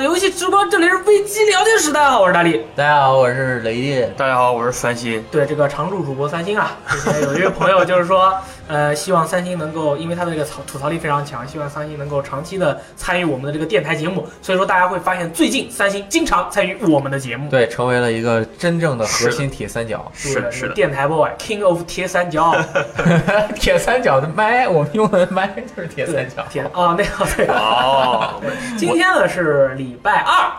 [0.00, 2.64] 游戏直播，这里是飞机聊天时代，好，我是大力。
[2.74, 4.10] 大家好，我是雷电。
[4.16, 5.22] 大家好，我是三星。
[5.30, 8.34] 对这个常驻主播三星啊，之前有一个朋友就是说，
[8.66, 14.26] 呃，希望三星能够，因为他的这个吐吐槽力非常强，希望三星能够长期的参与我们的这个电台节目。
[14.40, 17.50] 所以说大家会发现，最近三星经常参与我们的节目。
[17.50, 20.10] 对，成为了一个真正的核心铁三角。
[20.14, 20.74] 是的，是的。
[20.74, 22.56] 电台 boy，King of 铁三角。
[23.54, 26.42] 铁三角的麦，我们用的麦就是铁三角。
[26.48, 27.46] 铁哦，那个对。
[27.48, 28.40] 哦。
[28.78, 30.50] 今天呢是礼拜二。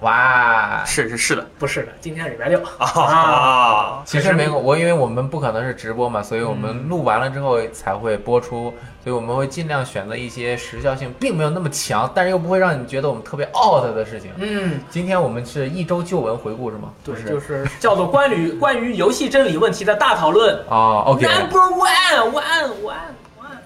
[0.00, 4.00] 哇，是是是的，不是的，今天是礼拜六啊。
[4.04, 8.72] 其实没有，我因为我们不可能是直播嘛，所以我们录完了之后才会播出，
[9.02, 14.30] 所以我们会尽量选择一些时效性并没有那么强，但是又不会让你觉得我们特别 out 的事情。
[14.36, 16.92] 嗯，今天我们是一周旧闻回顾是吗？
[17.04, 21.26] 对，就是叫做关于 关于游戏真理问题的大讨论哦 OK。
[21.26, 23.58] Number one one one one。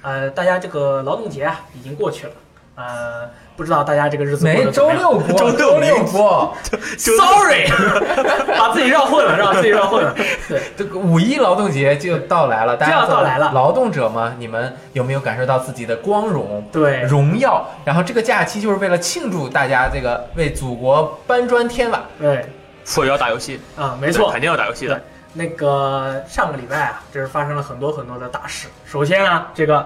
[0.00, 2.32] 呃，大家这个劳动节啊已经过去了，
[2.76, 3.28] 呃。
[3.58, 6.56] 不知道大家这个日子 没周六播，周六播
[6.96, 7.66] ，Sorry，
[8.56, 10.14] 把自己绕混了，让自己绕混了。
[10.48, 13.50] 对，这个五一劳动节就到来了，就要到来了。
[13.52, 16.64] 劳动者嘛，你们有没有感受到自己的光荣？
[16.70, 17.68] 对，荣耀。
[17.84, 22.00] 然后这个假期就是为了庆祝大家这个为祖国搬砖添瓦。
[22.20, 22.46] 对，
[22.84, 25.02] 所以要打游戏啊，没错，肯定要打游戏的。
[25.32, 28.68] 那个上个礼拜啊，这是发生了很多很多的大事。
[28.86, 29.84] 首先啊，这个。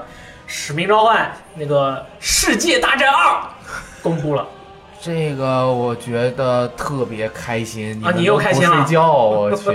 [0.55, 3.43] 使命召唤那个世界大战二
[4.03, 4.47] 公布了，
[5.01, 8.13] 这个我觉得特别开心啊！
[8.15, 8.85] 你又开心了？
[8.85, 9.71] 睡觉，我去！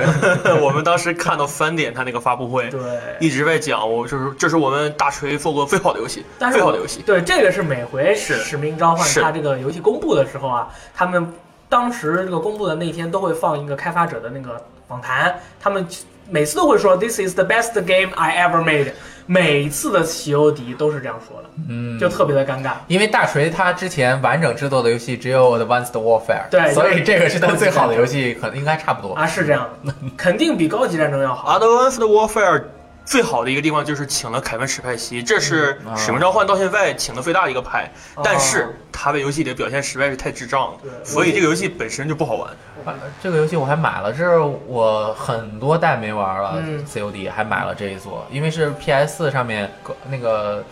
[0.64, 2.80] 我们当时看到三点他那个发布会，对，
[3.20, 7.02] 一直在讲，我就是这是我们大锤做过最好的游戏，最好的游戏。
[7.02, 11.30] 对，这个是每回使命召唤它这个游戏公布的时候啊，他们
[11.68, 14.58] 当时这个公布的那天都会放一个开发者的那个
[14.88, 15.86] 访谈，他们
[16.30, 18.92] 每次都会说 “This is the best game I ever made”。
[19.26, 31.58] 每次的席欧迪都是这样说的，嗯，就特别的尴尬，因为大锤他之前完整制作的游戏只有 Advanced Warfare，对，所以这个是他最好的游戏，可能应该差不多啊，是这样的，肯定比高级战争要好。
[31.58, 32.64] Advanced Warfare。
[33.04, 37.90] 最好的一个地方就是请了凯文史派西，这是使命召唤到现在请的最大的一个派，
[38.22, 42.50] 但是他在游戏里的表现实在是太智障了，所以这个游戏本身就不好玩。
[43.22, 49.70] 这个游戏我还买了，这是我很多代没玩了，COD 还买了这一座，因为是 PS 上面
[50.08, 50.64] 那个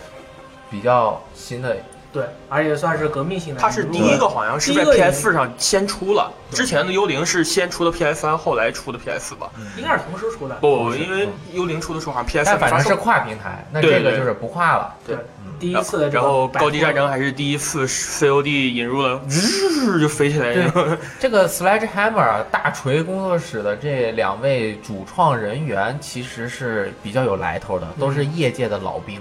[0.71, 1.77] 比较新的。
[2.13, 3.61] 对，而且算是革命性的。
[3.61, 6.31] 它是第一个，好像是在 PS 上先出了。
[6.51, 9.51] 之前的幽灵是先出的 PS 三，后来出的 PS 吧？
[9.79, 10.55] 应该是同时出的。
[10.57, 12.59] 不，因为幽灵出的时候好像 PS 三。
[12.59, 14.95] 反正是跨平台，那这个就是不跨了。
[15.07, 15.17] 对，
[15.59, 16.11] 第一次。
[16.11, 20.55] 然后高级战争还是第一次 COD 引入了，日就飞起来。
[21.19, 29.19] 这个 Sledgehammer 大锤工作室的这两位主创人员其实是比较有来头的，都是业界的老兵。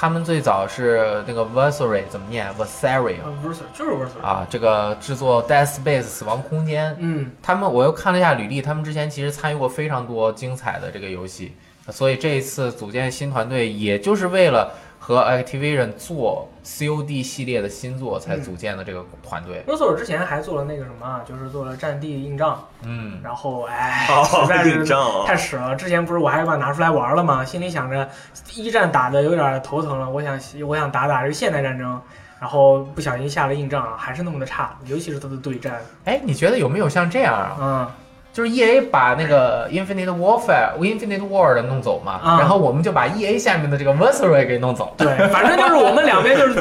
[0.00, 6.96] 他们最早是那个 Versary 怎么念？Versary 啊，Versary 就是 Versary 啊，这个制作 Dead Space 死亡空间。
[7.00, 11.52] 嗯，他们我又看了一下履历，他们之前其实参与过非常多精彩的这个游戏，
[11.90, 14.72] 所以这一次组建新团队，也就是为了。
[15.02, 19.64] 和 Activision 做 COD 系列的新作才组建的这个团队。
[19.66, 22.62] 罗索尔之前还做了那个什么，就是做了战地硬仗。
[22.82, 24.84] 嗯，然后哎， 实在是
[25.26, 25.74] 太屎了。
[25.74, 27.42] 之前不是我还把拿出来玩了吗？
[27.42, 28.06] 心里想着
[28.54, 30.38] 一战打的有点头疼了，我想
[30.68, 32.00] 我想打打这个现代战争，
[32.38, 35.80] 然后不小心下了硬仗，还是那么的差，尤其是它的对战。
[36.04, 37.56] 哎，你觉得有没有像这样啊？
[37.58, 37.90] 嗯。
[38.32, 44.94] 就是 E A 把那个 Infinite Warfare、Infinite War 弄走嘛，然后我们就把 E A 下面的这个 Versary 给弄走。
[44.96, 46.54] 对，反正就是我们两边就是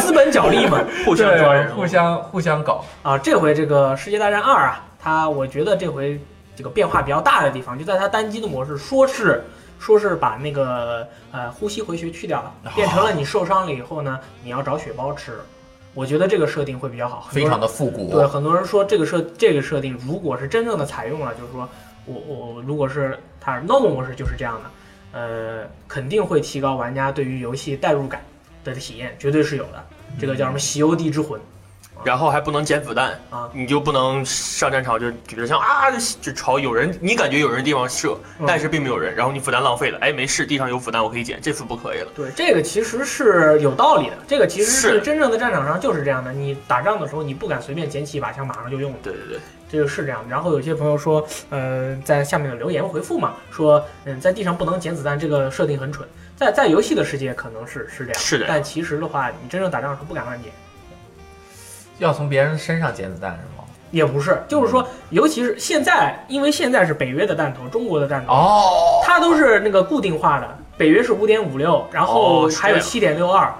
[0.00, 3.16] 资 本角力嘛， 互相抓人，互相互相搞啊。
[3.16, 6.20] 这回这个世界大战二啊，它我觉得这回
[6.54, 9.42] 这个变化比较大的地方，就在它单机的模式，说是
[9.78, 15.32] 说是把那个呃呼吸回血去掉了，变成了你受伤了以后呢，你要找血包吃。
[15.96, 18.10] 我觉得这个设定会比较好，非常的复古。
[18.10, 21.66] 对，很多人说这个设这个设定，如果是真正的采用了，就是说
[22.04, 28.22] 我我如果是它 normal 模式就是这样的，呃，肯定会提高玩家对于游戏代入感
[28.62, 29.82] 的体验，绝对是有的。
[30.20, 31.40] 这个叫什么《西游地之魂》。
[32.04, 33.48] 然后还不能捡子弹啊！
[33.52, 35.90] 你就不能上战场就举着枪啊，
[36.20, 38.16] 就朝有人，你感觉有人地方射，
[38.46, 42.08] 但是并没有人，然后你子弹浪费了，哎，没事，地上有子弹我可以捡，这次不可以了。
[42.14, 48.92] 对，这个其实是有道理的，这个其实是真正的战场上就是这样的，你打仗的时候你不敢随便捡起一把枪马上就用。
[49.02, 49.38] 对对对，
[49.68, 50.28] 这个是这样的。
[50.28, 56.06] 然后有些朋友说，呃，在下面的留言回复嘛，说，嗯，在地上不能捡子弹，这个设定很蠢。
[56.36, 58.44] 在在游戏的世界可能是是这样，是的。
[58.46, 60.52] 但其实的话，你真正打仗的时候不敢乱捡。
[61.98, 63.64] 要从别人身上捡子弹是吗？
[63.92, 70.58] 也不是，就是说，尤其是现在，因为现在是北约的弹头，中国的弹头，哦，它都是那个固定化的。
[70.76, 73.50] 北约是五点五六，然后还有七点六二，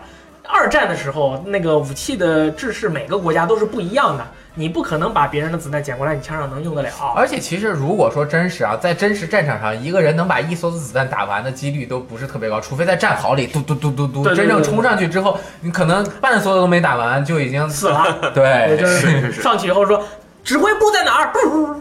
[0.42, 4.26] 二战的时候，那个武器的制式每个国家都是不一样的，
[4.58, 6.88] 你不可能把别人的子弹捡过来，你枪上能用得了。
[7.14, 20.02] 而且其实如果说真实啊，在真实战场上，一个人能把一梭子子弹打完的几率都不是特别高，除非在战壕里嘟嘟嘟嘟嘟，真正冲上去之后，你可能半梭子都没打完就已经死了，对，就是上去以后说
[20.46, 21.32] 指挥部在哪儿，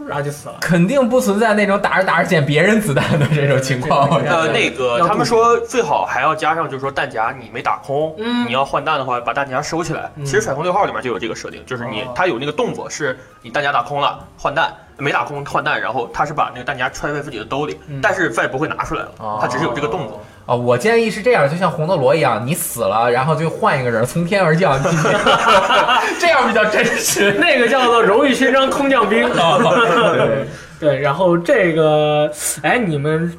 [0.07, 0.55] 然后就死了。
[0.59, 4.09] 肯定不存在那种打着打着捡别人子弹的这种情况。
[4.25, 10.11] 呃，那个他们说最好还要加上，就是说弹夹你没打空，嗯你要换弹的话，把弹夹收起来。
[10.15, 20.19] 嗯其实《甩空六号》里面就有这个设定，就是你哦它有那个动作，是你弹夹打空了换弹，没打空换弹，然后他是把那个弹夹揣在自己的兜里嗯，但是再也不会拿出来了哦，他只是有这个动作。
[20.45, 24.79] 哦，我建议是这样，就像红斗罗一样，你死了，然后就换一个人从天而降，
[26.19, 27.33] 这样比较真实。
[27.33, 29.27] 那个叫做荣誉勋章空降兵。
[29.27, 30.47] 对
[30.79, 32.31] 对，然后这个，
[32.61, 33.35] 哎，你们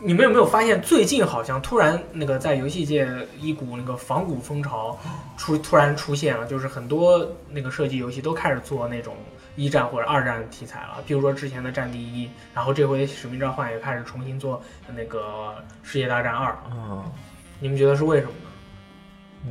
[0.00, 3.06] 你们有没有发现，最近好像突然那个在游戏界
[3.40, 4.98] 一股那个仿古风潮
[5.36, 9.14] 出突然出现了，就是很多那个射击游戏都开始做那种
[9.56, 14.62] 一战或者二战题材了，比如说之前的《战地一》，然后这回《使命召唤》也开始重新做
[14.96, 15.18] 那个
[15.82, 17.04] 《世界大战二》，嗯，
[17.58, 18.46] 你们觉得是为什么呢？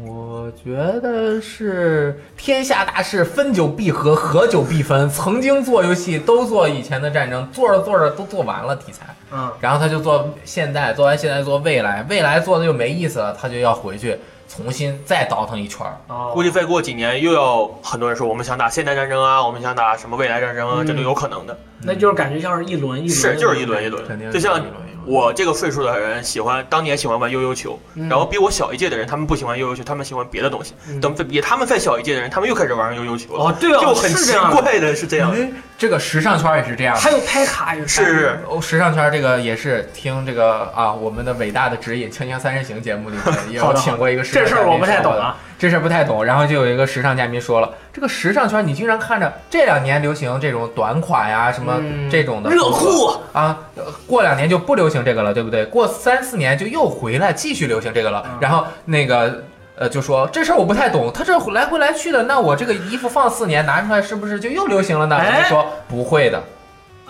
[0.05, 5.09] 我觉得是天下大事，分久必合，合久必分。
[5.09, 14.15] 曾经做游戏都做以前的战争，做着做着都做完了题材，嗯，然后他就做现代，做完现在做未来，未来做的就没意思了，他就要回去
[14.49, 15.95] 重新再倒腾一圈儿。
[16.07, 20.87] 哦，估计再过几年又要很多人说我们想打现代战争啊，我们想打什么未来战争啊，嗯。
[20.87, 21.57] 这都有可能的。
[21.81, 24.03] 那就是感觉像是一轮一轮，是，就是一轮一轮。
[24.05, 30.75] 肯定，就像一轮一轮我这个岁数的人喜欢当年喜欢玩悠悠球，嗯然后比我小一届的人，他们不喜欢悠悠球，他们喜欢别的东西。
[30.87, 33.45] 嗯等比他们再小一届的人，他们又开始玩悠悠球了。
[33.45, 34.37] 哦，对哦，就很奇。
[34.61, 35.35] 怪的是这样
[35.79, 37.01] 这个时尚圈也是这样的。
[37.01, 45.35] 还有拍卡也是是哦，时尚圈这个也是听这个啊，我们的伟大的指引《锵锵三人行》节目里面也有 请过一个时尚这事儿我不太懂啊。
[45.59, 55.65] 这事儿不太懂，然后就有一个时尚嘉宾说了，这个时尚圈你经常看着这两年流行这种短款呀，什么嗯这种的热裤啊，呃过两年就不流行这个了，对不对？
[55.65, 59.43] 过三四年就又回来继续流行这个了嗯，然后那个。
[59.81, 65.15] 呃，就说这事儿我不太懂，他这来回来去的，那我这个衣服放四年拿出来是不是就又流行了呢？
[65.15, 66.43] 哎人家说不会的，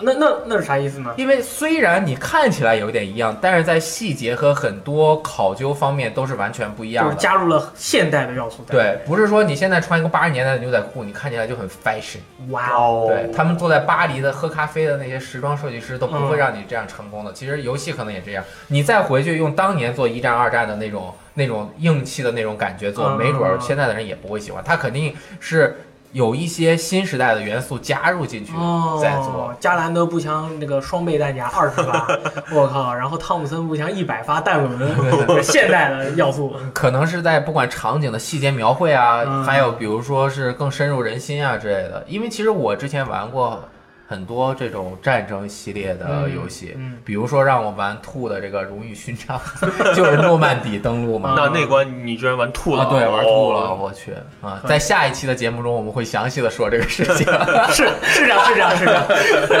[0.02, 1.12] 那那那是啥意思呢？
[1.16, 7.22] 因为虽然你看起来有点一样，但是在细节和很多考究方面都是完全不一样就是的。
[7.22, 8.64] 加入了现代的要素。
[8.68, 12.18] 对，不是说你现在穿一个八十年代的牛仔裤，你看起来就很 fashion。
[12.48, 17.32] 哇哦，哦对他们坐在巴黎的喝咖啡的那些时装设计师都不会嗯让你这样成功的。
[17.32, 24.62] 其实游戏可能也这样，你再回去用当年做一战、二战的那种那种硬气的那种感觉做，嗯没准儿现在的人也不会喜欢。
[24.64, 25.76] 他肯定是
[26.12, 28.52] 有一些新时代的元素加入进去
[29.00, 29.26] 再做。
[29.50, 32.06] 哦，加兰德步枪那个双倍弹夹二十发，
[32.52, 32.92] 我靠！
[32.94, 36.54] 然后汤姆森步枪一百发弹轮，现代的要素。
[36.74, 42.04] 可能是在不管场景的细节描绘啊，嗯还有比如说是更深入人心啊之类的。
[42.08, 43.62] 因为其实我之前玩过
[44.10, 49.40] 很多这种战争系列的游戏，嗯嗯比如说让我玩吐的这个荣誉勋章，
[49.94, 51.34] 就是诺曼底登陆嘛。
[51.36, 52.82] 那那关你居然玩吐了？
[52.82, 54.12] 啊，对，玩吐了，哦我去
[54.42, 54.60] 啊！
[54.66, 57.24] 在下一期的节目中，我们会详细的说这个事情。
[57.70, 59.06] 是是这样，是这样，是这样。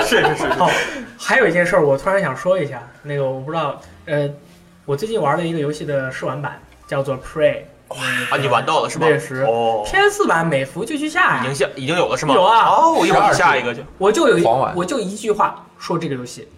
[0.04, 0.68] 是 是是，哦，
[1.16, 4.28] 还有一件事儿，我突然想说一下，那个我不知道，呃，
[4.84, 7.16] 我最近玩了一个游戏的试玩版，叫做
[8.30, 9.06] 啊，你玩到了是吧？
[9.06, 11.54] 确实哦，PS 版美服就去下呀已经。
[11.54, 12.34] 下已经有了是吗？
[12.34, 13.84] 有啊哦，我一会儿下一个去。
[13.98, 14.44] 我就有一
[14.74, 16.48] 我就一句话说这个游戏，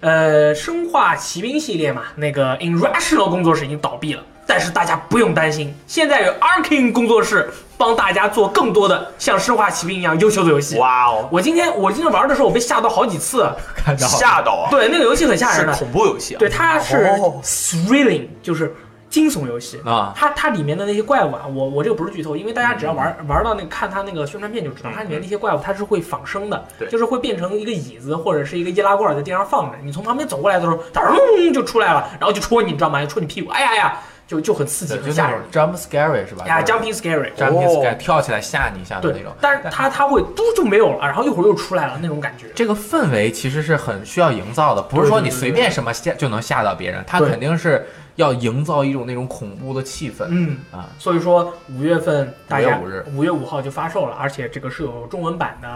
[0.00, 10.76] 呃，生化奇兵系列嘛，那个 Irrational 工作室已经倒闭了，但是大家不用担心，现在有 Arkane 工作室帮大家做更多的像生化奇兵一样优秀的游戏。
[10.78, 13.48] 哇哦，我今天我今天玩的时候，我被吓到好几次。
[13.76, 14.70] 看到吓到啊！
[14.70, 16.38] 对，那个游戏很吓人的，是恐怖游戏啊。
[16.38, 18.74] 对，它是哦 thrilling，就是
[19.08, 19.80] 惊悚游戏。
[19.84, 33.00] 啊，它它里面的那些怪物啊，我我这个不是剧透，因为大家只要玩玩到那个看它那个宣传片就知道，嗯它里面那些怪物它是会仿生的，对就是会变成一个椅子或者是一个易拉罐在地上放着，你从旁边走过来的时候，它嗡就出来了，然后就戳你，你知道吗？
[33.00, 36.46] 就戳你屁股，哎呀呀，就就很刺激，就很吓人 jump scary 是吧？
[36.46, 37.32] 呀就是，jumping scary。
[37.34, 42.46] jumping 哦 scary 跳起来吓你一下的那种。，但是它它会嘟就没有了，然后一会儿又出来了那种感觉。
[42.54, 50.86] 这个氛围其实是很需要营造的，不是说你随便什么吓就能吓到别人，它肯定是要营造一种那种恐怖的气氛嗯，啊。
[50.98, 55.68] 所以说五月份大家5月5日五月五号就发售了，而且这个是有中文版的。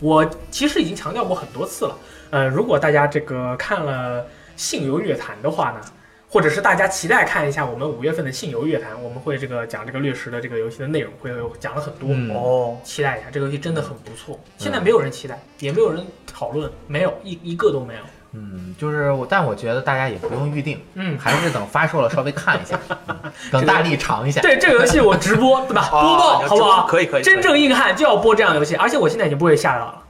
[0.00, 1.96] 我其实已经强调过很多次了，
[2.30, 4.22] 呃，如果大家这个看了
[4.56, 5.80] 《性游乐坛》的话呢，
[6.30, 12.10] 或者是大家期待看一下我们五月份的《信游乐坛》，我们会这个讲这个掠食的这个游戏的内容，会有讲了很多。
[12.12, 14.38] 嗯哦，期待一下，这个游戏真的很不错。
[14.58, 18.00] 现在没有人期待，也没有人讨论，没有一一个都没有。
[18.32, 22.78] 嗯，就是我，但我觉得大家也不用预定，嗯，还是等发售了稍微看一下，
[23.50, 24.42] 等大力尝一下。
[24.42, 25.88] 对这个游戏我直播对吧？
[25.90, 26.86] 播报好不好？
[26.86, 30.02] 可以可以，真正硬汉就要播这样的游戏，而且我现在已经不会下载了。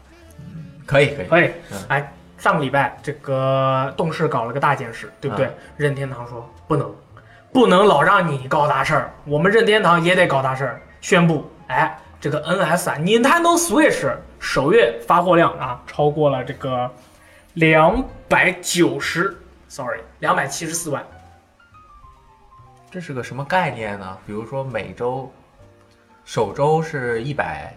[0.84, 5.50] 可以可以可以嗯，哎，上个礼拜这个动视搞了个大件事，对不对？
[5.76, 6.94] 任天堂说不能，
[7.52, 16.90] 不能老让你搞大事儿，我们任天堂也得搞大事儿，宣布，哎，这个 NS 啊，Nintendo Switch 首月发货量啊，超过了这个
[17.54, 19.36] 两百九十
[19.68, 21.04] ，sorry，两百七十四万。
[22.90, 24.16] 这是个什么概念呢？
[24.24, 25.30] 比如说每周
[26.24, 27.74] 首周是一百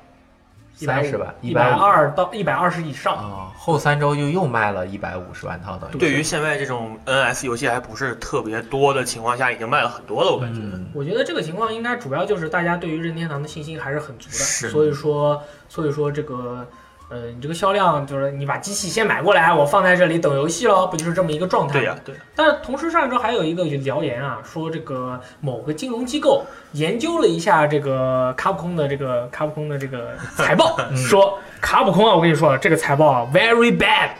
[0.73, 3.15] 三十万，一百百二到一百二十以上。
[3.15, 5.87] 啊，后三周就又卖了一百五十万套的。
[5.99, 10.59] 对于现在这种 NS 游戏还不是特别多的情况下，已经卖了很多了，我感觉。
[10.61, 16.65] 嗯，我觉得这个情况应该主要就是大家对于任天堂的信心还是很足的，所以说，所以说这个，
[17.11, 21.73] 呃，你这个销量就是你把机器先买过来，我放在这里等游戏咯，不就是这么一个状态？
[21.73, 22.15] 对呀、对。
[22.35, 34.11] 但是同时上一周还有一个谣言啊，说这个某个金融机构研究了一下这个卡普空的这个卡普空的这个财报， 说卡普空啊，我跟你说，这个财报啊 very bad。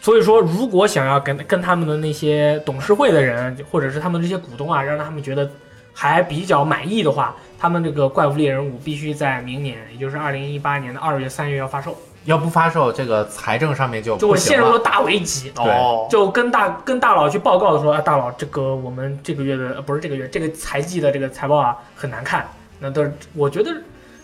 [0.00, 5.50] 所以说，如果想要跟跟他们的那些董事会的人，或者是他们这些股东啊，让他们觉得
[5.94, 14.36] 还比较满意的话，他们这个《怪物猎人五》必须在明年，也就是二零一八年的二月、三月要发售，要不发售，这个财政上面就就会。
[14.36, 15.50] 陷入了大危机。
[15.54, 22.46] 对哦，就跟大跟大佬去报告的说啊，大佬，这个我们这个月的呃不是这个月，这个财季的这个财报啊很难看。
[22.80, 23.72] 那都是我觉得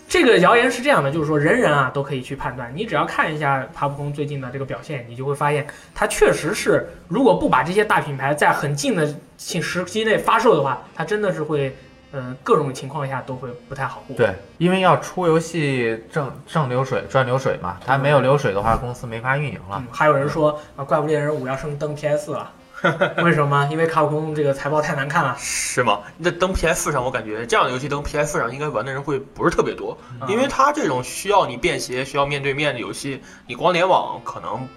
[0.07, 5.65] 这个谣言是这样的，就是说人人啊都可以去判断，你只要看一下爬普空最近的这个表现，你就会发现
[5.95, 11.75] 它确实是，如果不把这些大品牌在很近的时期内发售的话，它真的是会，
[12.13, 14.15] 嗯、各种情况下都会不太好过。
[14.15, 19.77] 对，因为要出游戏挣挣流水赚流水嘛，它没有流水的话，公司没法运营了。
[19.77, 22.51] 嗯，还有人说啊，《怪物猎人五》要升登 PS 了，
[23.23, 23.67] 为什么？
[23.71, 25.35] 因为卡普空这个财报太难看了。
[25.37, 26.01] 是吗？
[26.17, 34.67] 那登 PS 上，我感觉这样的游戏登 PS 上应该玩的人会不是特别多，嗯因为它这种需要你便携、需要面对面的游戏，你光联网可能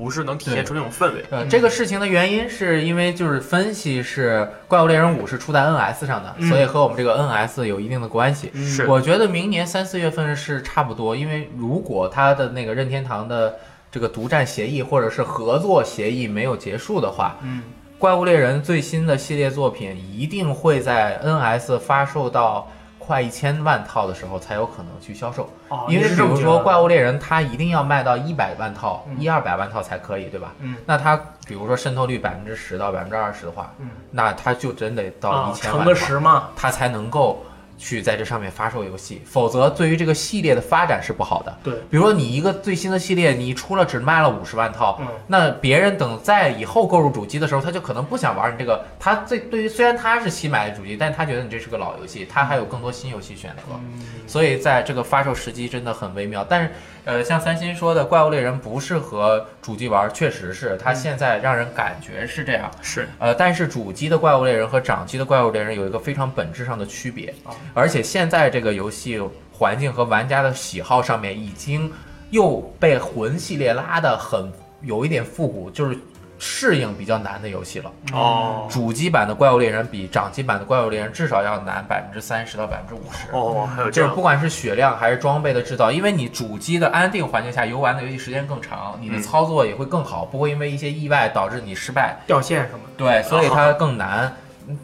[0.00, 1.24] 不是能体现出那种氛围。
[1.30, 8.50] 呃，嗯这个事情的原因是因为就是分析是《怪物猎人五》是出在 NS 上的，嗯所以和我们这个 NS 有一定的关系。
[8.54, 13.56] 嗯是我觉得明年三四月份是差不多，因为如果他的那个任天堂的
[13.92, 17.62] 这个独占协议或者是合作协议没有结束的话，嗯。
[17.98, 22.66] 怪物猎人最新的系列作品一定会在 NS 发售到
[23.10, 29.16] 快一千万套的时候才有可能去销售，哦，因为比如说怪物猎人它一定要卖到一百万套，嗯。
[29.18, 30.52] 一二百万套才可以，对吧？
[30.60, 30.76] 嗯。
[30.86, 33.88] 那它比如说渗透率百分之十到百分之二十的话，嗯。
[34.12, 37.44] 那它就真得到啊一，千乘个十嘛，它才能够
[37.80, 41.58] 去在这上面发售游戏，否则对于这个系列的发展是不好的。
[41.64, 48.84] 对，比如说你一个最新的系列，你出了只卖了五十万套，嗯那别人等在以后购入主机的时候，他就可能不想玩你这个。
[48.98, 53.62] 他最对于虽然他是新买的主机，但他觉得你这是个老游戏，他还有更多新游戏选择。
[53.72, 56.46] 嗯，所以在这个发售时机真的很微妙。
[56.46, 56.70] 但是，
[57.04, 62.70] 呃，像三星说的，《怪物猎人》不适合主机玩，确实是它现在让人感觉是这样。
[62.82, 63.08] 是。
[63.18, 69.20] 呃，但是主机的怪物猎人和掌机的怪物猎人有一个非常本质上的区别啊，而且现在这个游戏
[69.52, 71.90] 环境和玩家的喜好上面已经
[72.30, 74.52] 又被魂系列拉得很
[74.82, 75.98] 有一点复古，就是
[76.40, 77.92] 适应比较难的游戏了。
[78.12, 83.30] 哦主机版的怪物猎人比掌机版的怪物猎人至少要难百分之三十到百分之五十。
[83.32, 92.16] 哦，还有这就是不管是血量还是装备的制造，因为你主机的安定环境下游玩的游戏时间更长，你的嗯操作也会更好，不会因为一些意外导致你失败。
[92.26, 93.04] 掉线什么的。
[93.04, 94.34] 对，所以它更难，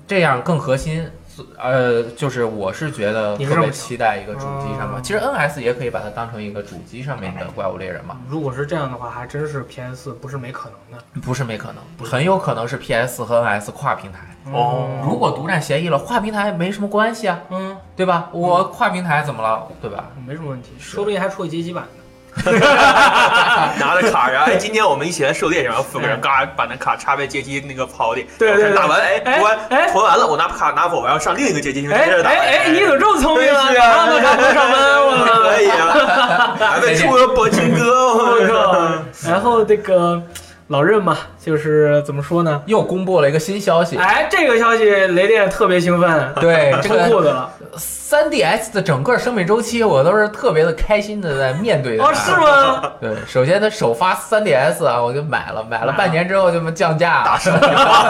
[0.06, 1.10] 这样更核心。
[1.59, 11.05] 呃，就是我是觉得特别期待一个主机上面，哦其实 NS 也可以把它当成一个主机上面的怪物猎人嘛，如果是这样的话，还真是 PS 不是没可能的。
[11.21, 14.21] 不是没可能，很有可能是 PS 和 NS 跨平台。
[14.52, 18.28] 哦如果独占协议了，跨平台没什么关系啊，嗯，对吧？
[18.33, 20.05] 我跨平台怎么了，对吧？
[20.26, 22.02] 没什么问题，说不定还出个街机版的。
[23.78, 32.31] 拿着卡，然后 哎，今天我们一起来狩猎，然后四个人嘎把那卡插在街机那个跑里，对对对打完哎完哎投完了，我拿卡拿走，然后上另一个街机厅接着打。
[32.31, 33.73] 哎哎，你怎么这么聪明啊？
[33.73, 35.11] 上班上班，我
[35.43, 39.31] 可以啊，还在出个铂金哥，我靠！
[39.31, 40.23] 然后这个
[40.69, 41.16] 老任嘛，
[41.47, 42.61] 就是怎么说呢？
[42.67, 47.49] 又公布了一个新消息，哎，这个消息雷电特别兴奋，对 这个子了。
[47.79, 52.05] 3DS 的整个生命周期，我都是特别的开心的在面对它。
[52.05, 52.93] 哦，是吗？
[53.00, 58.00] 对，首先它首发三 DS 啊，我就买了，买了半年之后就降价，大使计划，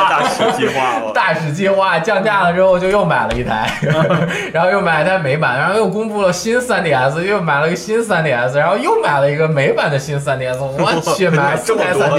[0.08, 3.70] 大使计划，大使计划降价了之后就又买了一台，
[4.52, 12.18] 然后又买了一台美版，然后又公布了新三 DS，又买了个新三 DS，然后又买了一个美版的新三 DS，我去，买了四台这么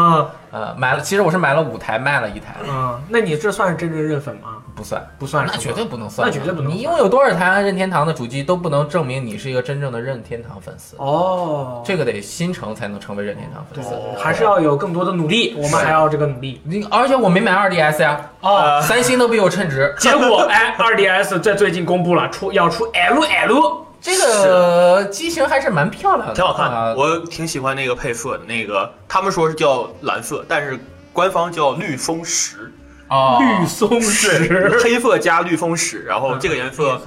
[0.00, 4.56] 多 3DS，嗯呃，买了，其实我是买了五台，卖了一台，嗯，那你这算是真正认粉吗？
[4.74, 5.00] 不算。
[5.18, 11.82] 不算是，那绝对不能算，那绝对不能算你拥有多少台任天堂的主机都不能证明你是一个真正的任天堂粉丝，哦。
[11.84, 13.94] 这个得心诚才能成为任天堂粉丝。
[14.18, 16.60] 还是要有更多的努力，我们还要这个努力。
[16.64, 19.94] 你而且我没买 2DS 呀，哦，三星都比我称职。
[19.98, 26.86] 结果哎，二 DS 在最近公布了出要出 LL，这个机型还是蛮漂亮的，挺好看啊。
[26.86, 28.44] 的，我挺喜欢那个配色的。
[28.44, 30.78] 那个他们说是叫蓝色，但是
[31.12, 32.72] 官方叫绿松石，
[33.08, 37.00] 哦，绿松石，黑色加绿松石，然后这个颜色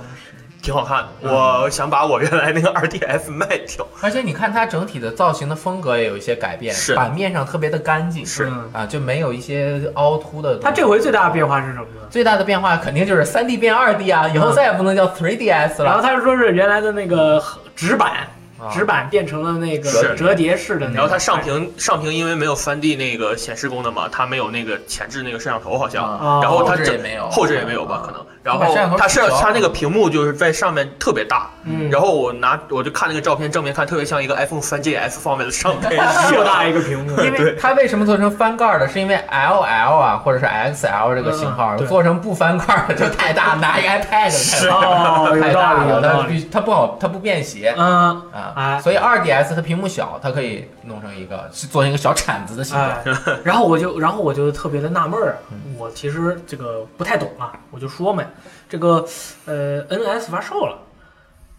[0.64, 1.32] 挺好看的。
[1.32, 3.86] 我想把我原来那个二 DS 卖掉。
[4.02, 10.58] 而且你看它整体的造型的风格也有一些改变，是版面上特别的干净，是嗯啊，就没有一些凹凸的。
[10.58, 12.08] 它这回最大的变化是什么呢？
[12.10, 15.86] 最大的变化肯定就是三 D 变二 D 啊，以后再也不能叫 3DS 了。
[15.86, 17.44] 然后他说是原来的那个
[17.76, 18.28] 纸板，啊
[18.72, 20.14] 纸板变成了那个是。
[20.16, 26.40] 折叠式的那个，然后它上屏上屏因为没有三 D 那个显示功能嘛，它没有那个前置那个摄像头好像，啊。
[26.42, 28.06] 然后它后置整也没有后置也没有吧啊。
[28.06, 28.22] 可能。
[28.44, 35.90] 然把摄像头后它是它那个屏幕就是在上面特别大，嗯，然后我拿我就看那个照片正面看，特别像一个 iPhone 三 GS 方面的上面
[36.28, 38.88] 硕大一个屏幕，因为它为什么做成翻盖的？
[38.90, 46.02] 是因为 LL 啊，或者是 XL 这个型号嗯做成不翻盖的就太大，拿一个 iPad 就太大了，太大了。
[46.02, 52.90] 它必它不好，它不便携嗯，啊哎，所以 2DS 它屏幕小，它可以弄成一个是做成一个小铲子的形状。
[52.90, 53.04] 哎，
[53.44, 55.38] 然后我就，然后我就特别的纳闷儿
[55.78, 58.24] 我其实这个不太懂啊，我就说嘛，
[58.70, 59.06] 这个
[59.46, 60.78] 呃，NS 发售了，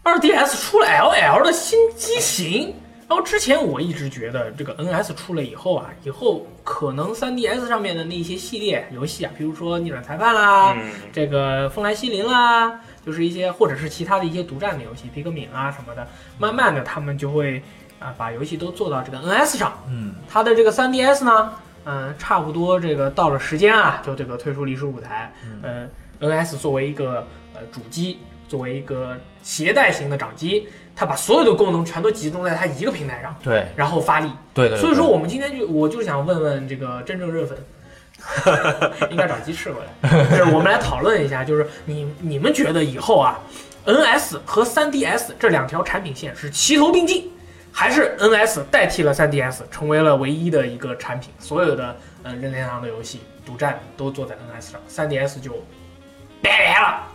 [0.03, 2.73] 二 DS 出了 LL 的新机型，
[3.07, 16.07] 然后之前我一直觉得这个 NS 出了以后啊，以后可能 3DS 上面的那些系列游戏啊，比如说逆转裁判啦，嗯，这个风来西林啦，就是一些或者是其他的一些独占的游戏，皮克敏啊什么的，
[16.39, 17.61] 慢慢的他们就会
[17.99, 19.73] 啊、把游戏都做到这个 NS 上。
[19.87, 21.53] 嗯，它的这个 3DS 呢，
[21.85, 25.33] 嗯、差不多这个到了时间啊，就这个退出历史舞台。
[25.63, 25.89] 嗯、
[26.19, 34.29] NS 作为一个呃主机，作为一个携带型的掌机，它把所有的功能全都集中在它一个平台上，对然后发力。
[34.53, 34.77] 对对。
[34.77, 37.57] 所以说，我们今天就我就是想问问这个真正热粉，
[39.11, 43.39] 应该找鸡翅过来，就是我们来讨论一下，就是你你们觉得以后啊
[43.85, 47.31] ，NS 和 3DS 这两条产品线是齐头并进，
[47.71, 55.51] 还是 NS 代替了 3DS 成为了唯一的一个产品，所有的嗯任天堂的游戏独占都做在 NS 上，3DS 就
[56.41, 57.14] 拜拜了。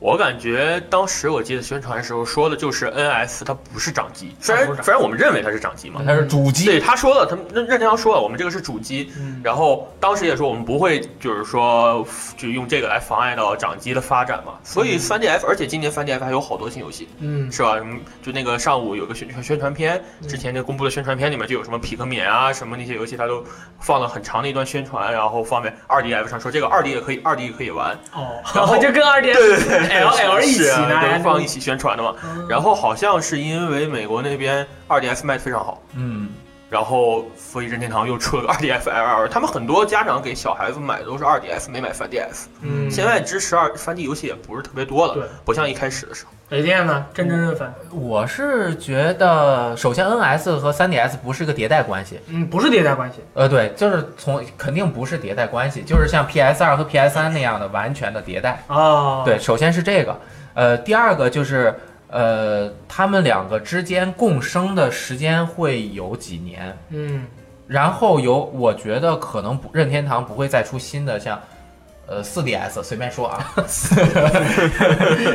[0.00, 9.40] 我感觉当时我记得宣传的时候说的就是 NS 它不是掌机，虽然虽然我们认为它是掌机嘛，它是主机，对他说了，他们任任天堂说了，我们这个是主机，嗯。
[9.42, 12.06] 然后当时也说我们不会就是说
[12.36, 17.50] 就用这个来妨碍到掌机的发展嘛，所以 3DS，而且今年 3D F 还有好多新游戏，嗯。
[17.50, 17.76] 是吧？
[18.22, 23.42] 就那个上午有个宣宣传片，之前那公布的宣传片里面就有什么匹克敏啊什么那些游戏，它都
[23.80, 32.14] 放了很长的一段宣传，然后放在 2D F 上说这个 2D 也可以，2D 也可以玩，哦，然后 就跟 2DS 对对对 LL 一起拿放一起宣传的嘛。
[32.24, 35.82] 嗯然后好像是因为美国那边 2DS 卖的非常好。
[35.94, 36.30] 嗯，
[36.70, 42.46] 然后，所以任天堂又出了个 2DS LL，他们很多家长给小孩子买的都是 2DS，没买 3DS。
[42.62, 46.32] 嗯，现在支持二 3D 游戏也不是特别多了，不像一开始的时候。
[46.50, 47.04] 雷电呢？
[47.12, 47.70] 真正认粉？
[47.92, 53.18] 我是觉得，首先 NS 和 3DS 不是个迭代关系，嗯，不是迭代关系。
[53.34, 58.62] 呃，对，就是从肯定不是迭代关系，就是像 PS 二和 PS 三那样的完全的迭代。
[58.68, 60.18] 哦，对，首先是这个，
[60.54, 61.74] 呃，第二个就是
[62.08, 67.26] 呃，他们两个之间共生的时间会有几年，嗯，
[67.66, 71.38] 然后有，我觉得可能不任天堂不会再出新的像。
[72.08, 73.52] 呃四 DS 随便说啊，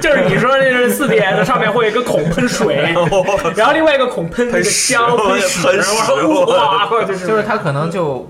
[0.01, 2.75] 就是你说那是四 DS 上面会有一个孔喷水
[3.55, 6.11] 然后另外一个孔喷那个香喷喷屎喷屎
[6.47, 8.27] 哇，就是就是它可能就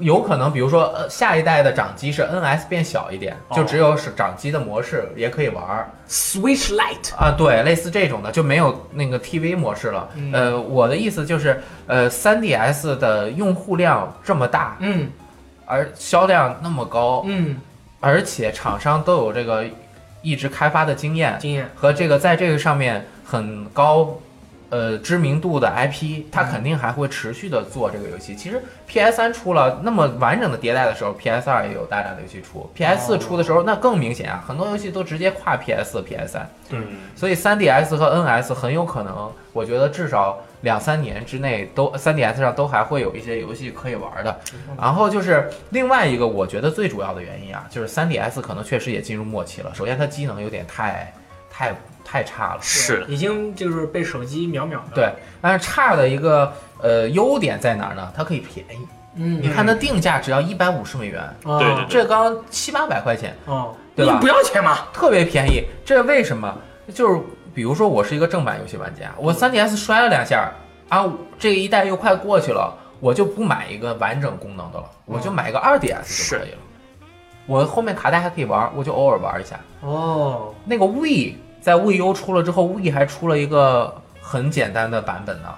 [0.00, 5.88] 有可能，比如说呃，下一代的掌机是 NS 变小一点，就只有是掌机的模式也可以玩儿。
[6.06, 7.14] Switch Lite。
[7.16, 10.06] 啊，对，类似这种的就没有那个 TV 模式了。
[10.14, 10.30] 嗯。
[10.34, 15.10] 呃，我的意思就是，呃，3DS 的用户量这么大，嗯。
[15.64, 17.56] 而销量那么高，嗯，
[18.00, 19.64] 而且厂商都有这个
[20.22, 21.68] 一直开发的经验经验。
[21.74, 24.18] 和这个在这个上面很高
[24.70, 28.34] 呃知名度的 IP，它肯定还会持续的做这个游戏。
[28.34, 36.50] 其实 PS 三出了那么完整的迭代的时候，PS 二也有大量的游戏出，PS 四出的时候那更明显啊，很多游戏都直接跨 PS 四、PS 三。
[36.70, 44.40] 嗯，所以 3DS 和 NS 很有可能，我觉得至少两三年之内都 3DS 上都还会有一些游戏可以玩的。
[44.76, 49.72] 然后就是另外一个，我觉得最主要的原因啊，就是 3DS 可能确实也进入末期了。
[49.74, 51.12] 首先它机能有点太
[51.50, 54.94] 太太差了，是已经就是被手机秒秒的。
[54.94, 58.12] 对，但是差的一个呃优点在哪儿呢？
[58.16, 58.86] 它可以便宜。
[59.20, 64.86] 嗯，你看它定价只要一百五十美元，哦，对对这刚七八百块钱，哦，对吧你不要钱嘛？
[64.92, 65.64] 特别便宜。
[65.84, 66.56] 这为什么？
[66.94, 67.20] 就是
[67.58, 70.48] 比如说我是一个正版游戏玩家，我 3DS 摔了两下
[70.88, 71.04] 啊，
[71.40, 76.58] 这一代又快过去了，我就不买一个完整功能的了，我就买个 2DS 就可以了。
[77.46, 79.58] 我后面卡带还可以玩，我就偶尔玩一下。
[79.80, 85.48] 哦，那个 We 在 VU 出了之后，We 还出了一个很简单的版本呢，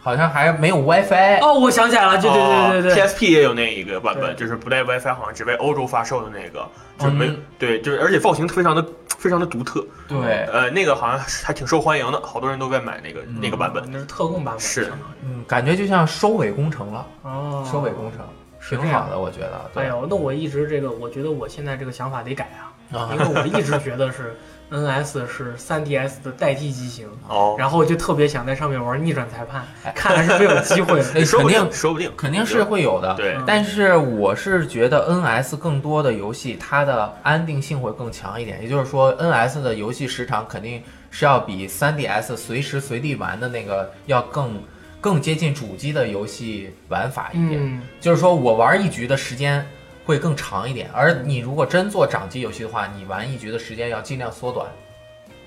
[0.00, 1.38] 好像还没有 WiFi。
[1.40, 6.66] 哦，我想起来了，对对对对对，PSP 也有那一个版本，就是不带 WiFi，好像只为欧洲发售的那个，
[6.98, 8.84] 就没、嗯对，就是而且造型非常的
[9.24, 13.82] 非常的独特，对，呃，那个好像还挺受欢迎的，好多人都在买那个、那个版本。
[13.90, 14.92] 那是特供版本，是。
[15.24, 18.20] 嗯，感觉就像收尾工程了，哦，收尾工程
[18.68, 19.70] 挺好的，我觉得。
[19.72, 19.84] 对。
[19.84, 22.50] 哎呦，那我一直这个，我觉得我现在这个想法得改
[22.92, 23.10] 啊，啊。
[23.14, 24.36] 因为我一直觉得是
[24.74, 31.06] NS 是 3DS 的代替机型，哦，然后我就特别想在上面玩逆转裁判哎，看来是没有机会的。
[31.14, 33.14] 哎说不肯定定，说不定，肯定是会有的。
[33.14, 44.60] 对，嗯但是我是觉得 NS 更多的游戏它的安定性会更强一点，也就是说 NS 的游戏时长肯定是要比 3DS 随时随地玩的那个要更
[45.00, 47.60] 更接近主机的游戏玩法一点。
[47.62, 49.64] 嗯，就是说我玩一局的时间
[50.04, 54.66] 会更长一点，而你如果真做掌机游戏的话，你玩一局的时间要尽量缩短。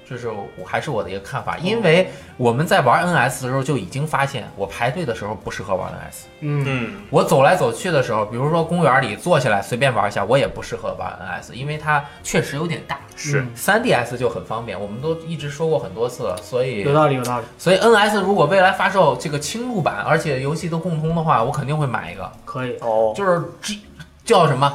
[0.09, 6.15] 这是我还是我的一个看法，因为我们在玩 NS 的时候就已经发现，我排队的时候不适合玩 NS。
[6.39, 12.97] 嗯嗯，我走来走去的时候，比如说公园里坐下来随便玩一下，我也不适合玩 NS，因为它确实有点大。
[13.17, 22.77] 是嗯 3DS 就很方便，我们都一直说过很多次了，所以有道理，有道理，所以 NS 如果未来发售这个轻度版，而且游戏都共通的话，我肯定会买一个，可以。
[22.79, 23.81] 哦，就是 G
[24.27, 24.71] 叫什么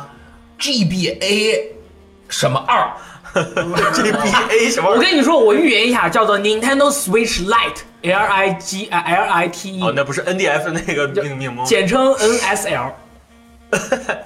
[0.58, 1.60] GBA
[2.28, 2.90] 什么二，
[3.92, 4.98] GBA 什么我？
[4.98, 11.64] 跟你说，我预言一下，叫做 Nintendo Switch Lite，L I G 啊 L I T 哦，E，那不是 NDF 那个命命吗？
[11.66, 12.92] 简称 NSL。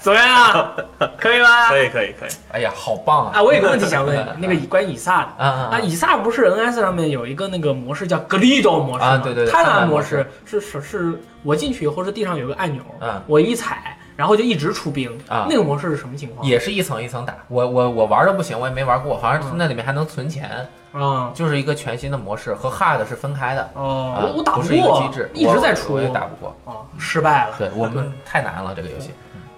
[0.00, 0.74] 怎么样？
[1.18, 1.68] 可以吧？
[1.68, 3.32] 可以可以可以，哎呀，好棒啊！
[3.38, 5.44] 啊，我有个问题想问你， 那个以关于以撒的。
[5.44, 9.06] 啊啊啊，以撒不是 NS 上面有一个那个模式叫 Glido 模式吗？
[9.06, 15.10] 啊对对对贪贪婪模婪模式是是是，我进去以后是地上有个按钮，嗯我一踩，然后就一直出兵。
[15.28, 16.46] 啊那个模式是什么情况？
[16.46, 23.70] 也是一层一层打，我我我玩的不行，我也没玩过，好像是那里面还能存钱，啊就是一个全新的模式，和 Hard 是分开的。
[23.74, 26.56] 哦啊，我我打不是一个过机制，，一直在出，我我也打不过。
[26.64, 27.54] 哦，失败了。
[27.58, 29.10] 对我们太难了这个游戏。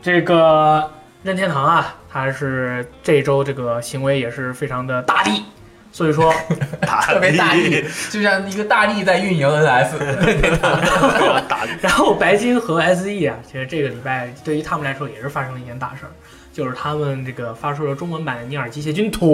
[0.03, 0.91] 这个
[1.23, 5.45] 任天堂啊，他是这周这个行为也是非常的大力，
[5.93, 6.33] 所以说
[6.81, 9.89] 打特别大力，就像一个大力在运营 NS。
[11.81, 16.11] 然后白金和 SE 啊，其实这个礼拜对于他们来说也是发生了一件大事儿，
[16.53, 19.29] 就是他们这个发售了中文版的《尼尔：机械军团》。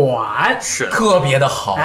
[0.60, 1.76] 是特别的好，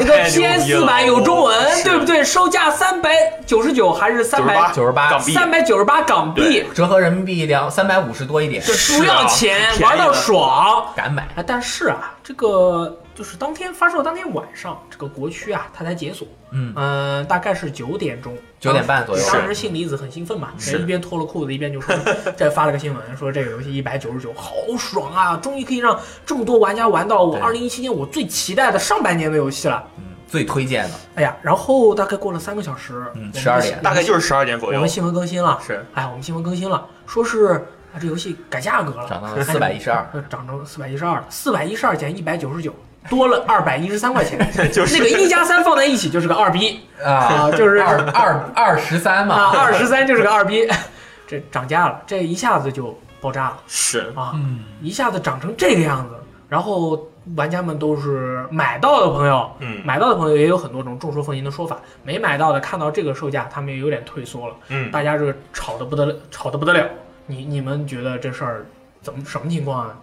[0.00, 2.22] 那个 PS 了版有中文，对不对？
[2.24, 3.10] 售价三百
[3.46, 10.86] 九十九还是三百九十八港币三百九十八港币，折合人民币两三百五十多一点，这不要钱，玩到爽。
[10.94, 11.28] 敢买。
[11.36, 16.26] 哎，但是啊，这个就是当天发售当天晚上，这个国区啊，它才解锁。
[16.50, 21.94] 嗯嗯，大概是九点钟，九点半左右当时信离子很兴奋嘛，是一边脱了裤子一边就说，
[22.36, 25.36] 这发了个新闻说这个游戏一百九十九，好爽啊！
[25.38, 29.82] 终于可以让这么多玩家玩到我对二零一七年我最期待的上半年的游戏了。
[29.96, 34.88] 嗯，最推荐的，哎呀，然后大概过了三个小时，嗯我们12点大概就是十二点左右我们。
[34.88, 37.54] 新闻更新了，是哎，我们新闻更新了，说是
[37.94, 40.06] 啊这游戏改价格了，涨到了四百一十二。
[40.12, 42.74] 呃，涨成四百一十二了，四百一十二减一百九十九，
[43.08, 44.38] 多了二百一十三块钱。
[44.72, 46.80] 就是那个一加三放在一起就是个二逼。
[47.04, 50.68] 啊，就是二二二十三嘛，啊，二十三就是个二逼，
[51.26, 53.60] 这涨价了，这一下子就爆炸了。
[53.66, 56.14] 是，啊，嗯，一下子涨成这个样子，
[56.48, 59.80] 然后玩家们都是买到的朋友，嗯。
[59.84, 66.86] 买到的朋友也有很多种众说纷纭的说法，没买到的看到这个售价，他们也有点退缩了，嗯，大家这个吵得不得了，吵得不得了。
[67.26, 68.66] 你你们觉得这事儿
[69.00, 69.96] 怎么什么情况啊？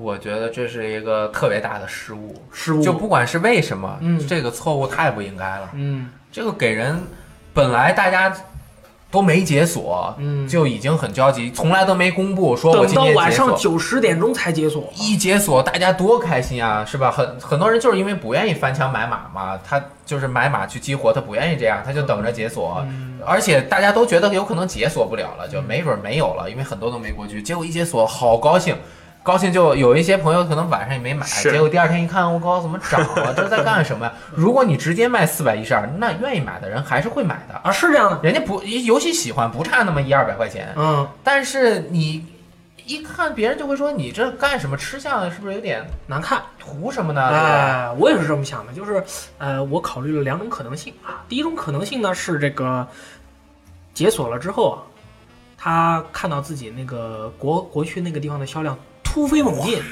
[0.00, 5.70] 我觉得这是一个特别大的失误，失误就不管是为什么，嗯这个错误太不应该了。
[5.74, 7.00] 嗯这个给人
[7.54, 8.34] 本来大家
[9.10, 13.54] 都没解锁，嗯就已经很焦急，从来都没公布说我等今到晚上。
[13.56, 14.92] 九十点钟才解锁。
[14.96, 17.10] 一解锁，大家多开心啊，是吧？
[17.10, 22.84] 很很多人就是因为不愿意翻墙买马嘛，他就是买马去激活，他不愿意这样，他就等着解锁。
[22.88, 27.40] 嗯，而且大家都觉得有可能解锁不了了，就没准没有了，因为很多都没过去。
[27.40, 28.76] 结果一解锁，好高兴，
[29.26, 33.34] 高兴就有一些朋友可能晚上也没买，结果第二天一看，我靠，怎么涨了？
[33.34, 34.12] 这是在干什么呀？
[34.32, 38.20] 如果你直接卖四百一十二，那愿意买的人还是会买的，啊，是这样的。
[38.22, 40.72] 人家不游戏喜欢，不差那么一二百块钱。
[40.76, 42.24] 嗯，但是你
[42.84, 44.76] 一看别人就会说你这干什么？
[44.76, 46.40] 吃相是不是有点难看。
[46.60, 47.30] 图什么呢？
[47.30, 49.02] 对我也是这么想的，就是
[49.38, 51.24] 呃，我考虑了两种可能性啊。
[51.28, 52.86] 第一种可能性呢是这个
[53.92, 54.78] 解锁了之后啊，
[55.58, 58.78] 他看到自己那个国国区那个地方的销量
[59.16, 59.82] 突飞猛进，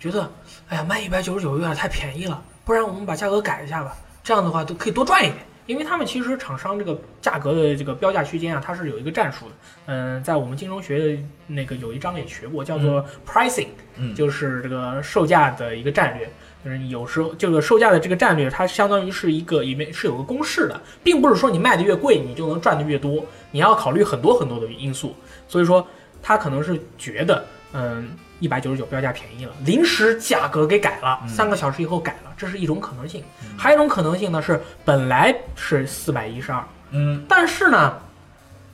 [0.00, 0.26] 觉得
[0.70, 5.36] 哎呀卖一百九十九有点太便宜了，不然我们把价格改一下吧，这样的话都可以多赚一点。
[5.66, 9.52] 因为他们其实厂商这个价格的这个标价区间啊，它是有一个战术的。
[9.88, 16.26] 嗯，在我们金融学的那个有一章也学过，叫做 pricing，嗯就是这个售价的一个战略。
[16.64, 25.14] 就是有时候这个售价的这个战略，它相当于是一个里面是有个公式的，并不是说你卖的越贵，你就能赚的越多，你要考虑很多很多的因素。
[25.46, 25.86] 所以说，
[26.22, 33.22] 他可能是觉得，嗯，一百九十九标价便宜了，临时价格给改了，嗯三个小时以后改了，这是一种可能性。
[33.56, 37.96] 还有一种可能性呢是本来是四百一十二，嗯，但是呢，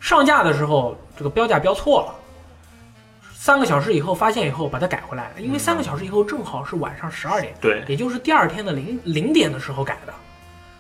[0.01, 2.15] 上架的时候这个标价标错了，
[3.35, 10.15] 三个小时以后发现以后把它改回来了，因为三个小时以后正好是晚上十二点，对，也就是第二天的零零点的时候改的，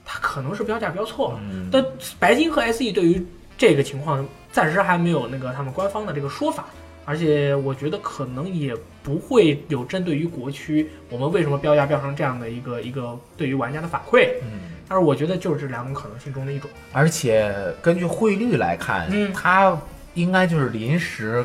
[0.05, 1.40] 它可能是标价标错了。
[1.42, 1.85] 嗯但
[2.18, 3.22] 白金和 SE 对于
[3.59, 6.64] 这个情况暂时还没有那个他们官方的这个说法，
[7.09, 14.35] 而且我觉得可能也不会有针对于国区我们为什么标价标成这样的一个一个对于玩家的反馈。
[14.42, 14.77] 嗯。
[14.87, 16.68] 但是我觉得就是这两种可能性中的一种。
[16.92, 19.75] 而且根据汇率来看，嗯它
[20.12, 21.42] 应该就是临时，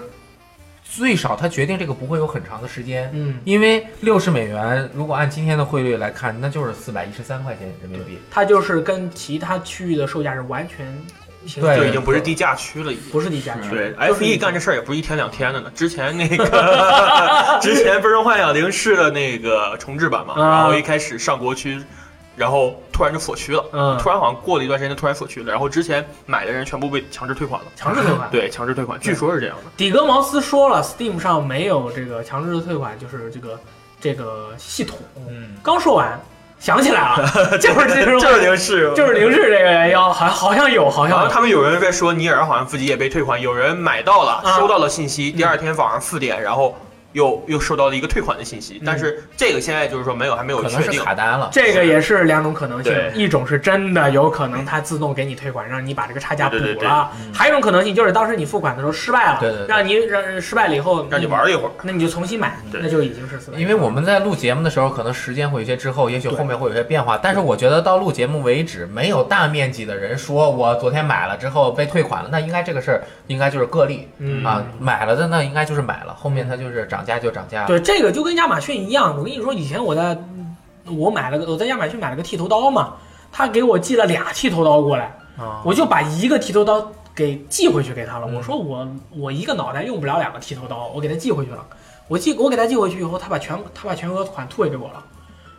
[0.84, 8.18] 最少它决定这个不会有很长的时间，嗯，因为六十美元如果按今天的汇率来看，那就是四百一十三块钱人民币。
[8.30, 10.86] 它就是跟其他区域的售价是完全
[11.48, 13.12] 形对就已经不是低价区了，已经。
[13.12, 13.70] 不是低价区。
[13.70, 15.72] 对，F E 干这事儿也不是一天两天的呢。
[15.76, 16.46] 之前那个，
[17.62, 21.82] 之前《最终幻想零式》的那个重置版嘛，啊然后一开始上国区，
[22.36, 27.68] 然后突然就锁区了，嗯突然好像过了一段时间就突然锁区了，然后之前买的人全部被强制退款了。
[27.76, 28.30] 强制退款。
[28.32, 29.72] 对，强制退款，据说是这样的。
[29.78, 33.60] 底格茅斯说了，Steam 上没有这个强制退款，就是这个
[34.00, 34.98] 这个系统。
[35.30, 36.20] 嗯，刚说完，
[36.64, 37.28] 想起来了，
[37.60, 44.56] 就是这种，就是零式，就是零式这个要好好像有，好好像像他们有人在说尼尔好像自己也被退款，有人买到了，啊。
[44.56, 46.74] 收到了信息，第二天早上四点，然后
[47.14, 51.04] 又又收到了一个退款的信息，但是这个现在就是说没有，还没有可能是确定。
[51.04, 51.50] 卡单了。
[51.52, 63.60] 这个也是两种可能性对，一种是真的有可能它自动给你退款，让你把这个差价补对对对了；嗯还有一种可能性就是当时你付款的时候失败了，对对对让你让失败了以后让你玩一会儿，那你就重新买，对那就已经是四百。
[63.60, 67.18] 因为我们在录节目的时候，可能时间会有些滞后，也许后面会有些变化。
[67.18, 74.64] 但是我觉得到录节目为止，没有大面积的人说我昨天买了之后被退款了，那应该这个事儿应该就是个例嗯啊。
[74.80, 77.66] 买了的那应该就是买了，后面它就是涨价就涨价。
[77.66, 79.18] 对，这个就跟亚马逊一样。
[79.18, 80.18] 我跟你说，以前我在
[80.86, 82.96] 我买了个我在亚马逊买了个剃头刀嘛，
[83.32, 88.28] 他给我寄了俩剃头刀过来，啊，我就把一个剃头刀给寄回去给他了。
[88.30, 91.66] 嗯我说我我一个脑袋用不了两个剃头刀，我给他寄回去了。
[92.08, 95.04] 我寄我给他寄回去以后，他把全他把全额款退给我了。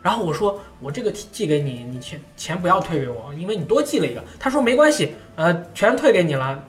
[0.01, 4.23] 然后我说我这个寄给你，你钱钱不要退给我，因为你多寄了一个。
[4.39, 6.63] 他说没关系，呃，全退给你了。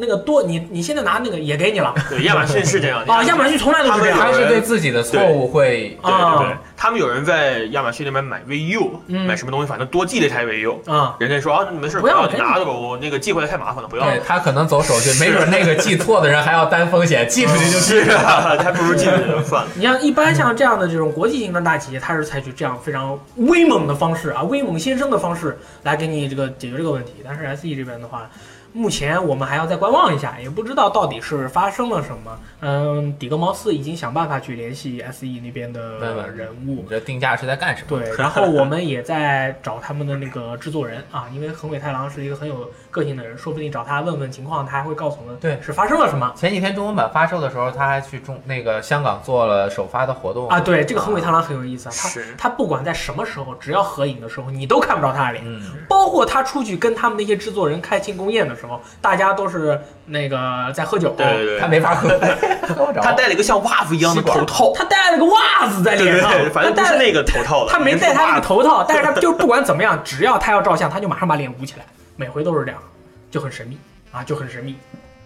[0.00, 3.02] 那个多你你现在拿那个也给你了 对，亚马逊是这样。
[3.04, 11.14] 啊，亚马逊从来都是这样他是对自己的错误会对对对啊，他们有人在亚马逊那边买 VU，、嗯买什么东西，反正多寄了一台 VU，啊。
[11.20, 14.04] 人家说啊，没事，不要你拿着吧，我那个寄回来太麻烦了，不要。
[14.06, 19.68] 对他可能走手续，没准那个寄错的人还要担风险，寄出去就是 是啊，还不如寄回去算了。
[19.76, 27.14] 你像一般像这样的这种国际型的大企业，他是采取这样非常威猛的方式啊，威猛先生的方式来给你这个解决这个问题。
[27.24, 28.28] 但是 SE 这边的话，
[28.72, 32.38] 目前我们还要再观望一下，也不知道到底是发生了什么。
[32.60, 37.98] 嗯，底格茅斯已经想办法去联系 SE 那边的人物你，这定价是在干什么？
[37.98, 50.60] 对，然后我们也在找他们的那个制作人啊，因为横尾太郎是一个很有个性的人，说不定找他问问情况，他还会告诉我们对是发生了什么前几天中文版发售的时候，他还去中那个香港做了首发的活动啊。
[50.60, 55.44] 对，这个横尾太郎很有意思啊，他他不管在什么时候，只要合影的时候，你都看不着他的脸。
[55.46, 61.14] 嗯，包括他出去跟他们那些制作人开庆功宴的时候，大家都是那个在喝酒。
[61.16, 62.08] 对对对，他没法喝。
[63.02, 68.50] 他戴了一个像袜子一样的头套，他戴了个袜子在对脸上，对对，反正不他戴了是那个头套的，他没戴他那个头。
[68.50, 71.84] 头套，但是他就不管怎么样，只要他要照相，他就马上把脸捂起来，
[72.20, 72.82] 每回都是这样，
[73.30, 73.78] 就很神秘。
[74.12, 74.76] 啊，就很神秘。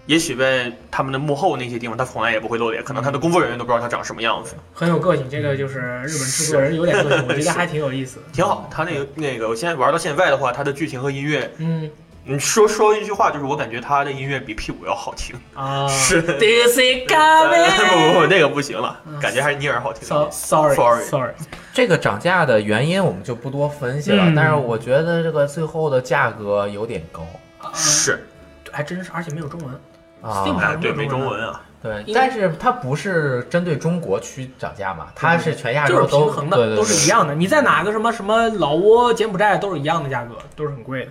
[0.06, 4.54] 也许在他们的幕后那些地方，他从来也不会露脸，可能他的工作人员都不知道他长什么样子。
[4.72, 8.22] 很有个性，这个就是日本制作人有点个性，我觉得还挺有意思的。
[8.32, 11.90] 挺好，他那个那个，我现在玩到现在的话，他的剧情和音乐，嗯
[12.26, 15.38] 你说说一句话，就是我感觉他的音乐比 P 五要好听。
[15.54, 18.20] 啊， 是 This is 不不。
[18.20, 20.08] 不，那个不行了嗯，感觉还是尼尔好听。
[20.08, 21.32] So sorry Sorry sorry，
[21.74, 27.26] 这个涨价的原因我们就不多分析了，嗯但是我觉得这个最后的价格有点高
[27.74, 28.26] 是，
[28.72, 29.74] 还真是，而且没有中文。
[30.22, 30.44] 啊。
[30.80, 31.60] 对，没中文啊。
[31.82, 37.34] 对，但是它不是针对中国区涨价嘛，它是全亚就是洲都平衡的，对对对都是一样的。
[37.34, 41.10] 你在哪个什么什么老挝、柬埔寨都是一样的价格，都是很贵的。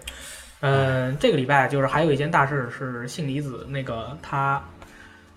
[0.66, 4.64] 嗯，这个礼拜就是还有一件大事是信离子那个他，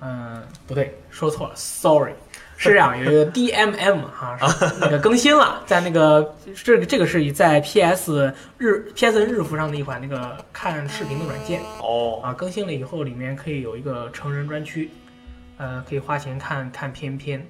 [0.01, 2.13] 嗯，不对，说错了，sorry，
[2.57, 11.61] 是这样， 有一个 DMM 哈、是那个更新了，在那个这个这个是在 PS 日 PSN 日服上的一款那个看视频的软件。
[11.83, 14.89] 哦，啊，更新了以后，里面可以有一个成人专区，
[15.57, 17.45] 呃，可以花钱看看片片。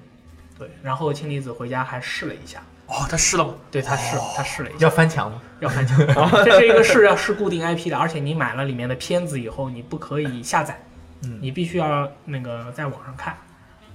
[0.57, 3.53] 对，然后氢离子回家还试了一下，哦，他试了吗？
[3.69, 5.41] 对他试，他试了一下，要翻墙吗？
[5.59, 5.97] 要翻墙。
[6.45, 10.79] 这是一个试要试固定 IP 的，而且你买了里面的片子以后，你不可以下载，
[11.23, 13.35] 嗯你必须要那个在网上看，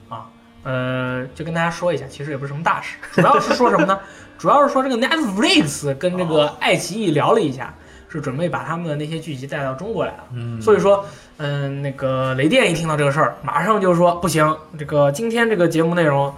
[0.09, 0.26] 啊，
[0.62, 3.98] 呃，就跟大家说一下，其实也不是什么大事，主要是说什么呢？
[4.38, 7.72] 主要是说这个 Netflix 跟这个爱奇艺聊了一下，
[8.09, 10.24] 是准备把他们的那些剧集带到中国来了。
[10.33, 11.05] 嗯，所以说，
[11.37, 16.35] 嗯，那个雷电一听到这个事儿，马上就说不行，这个今天这个节目内容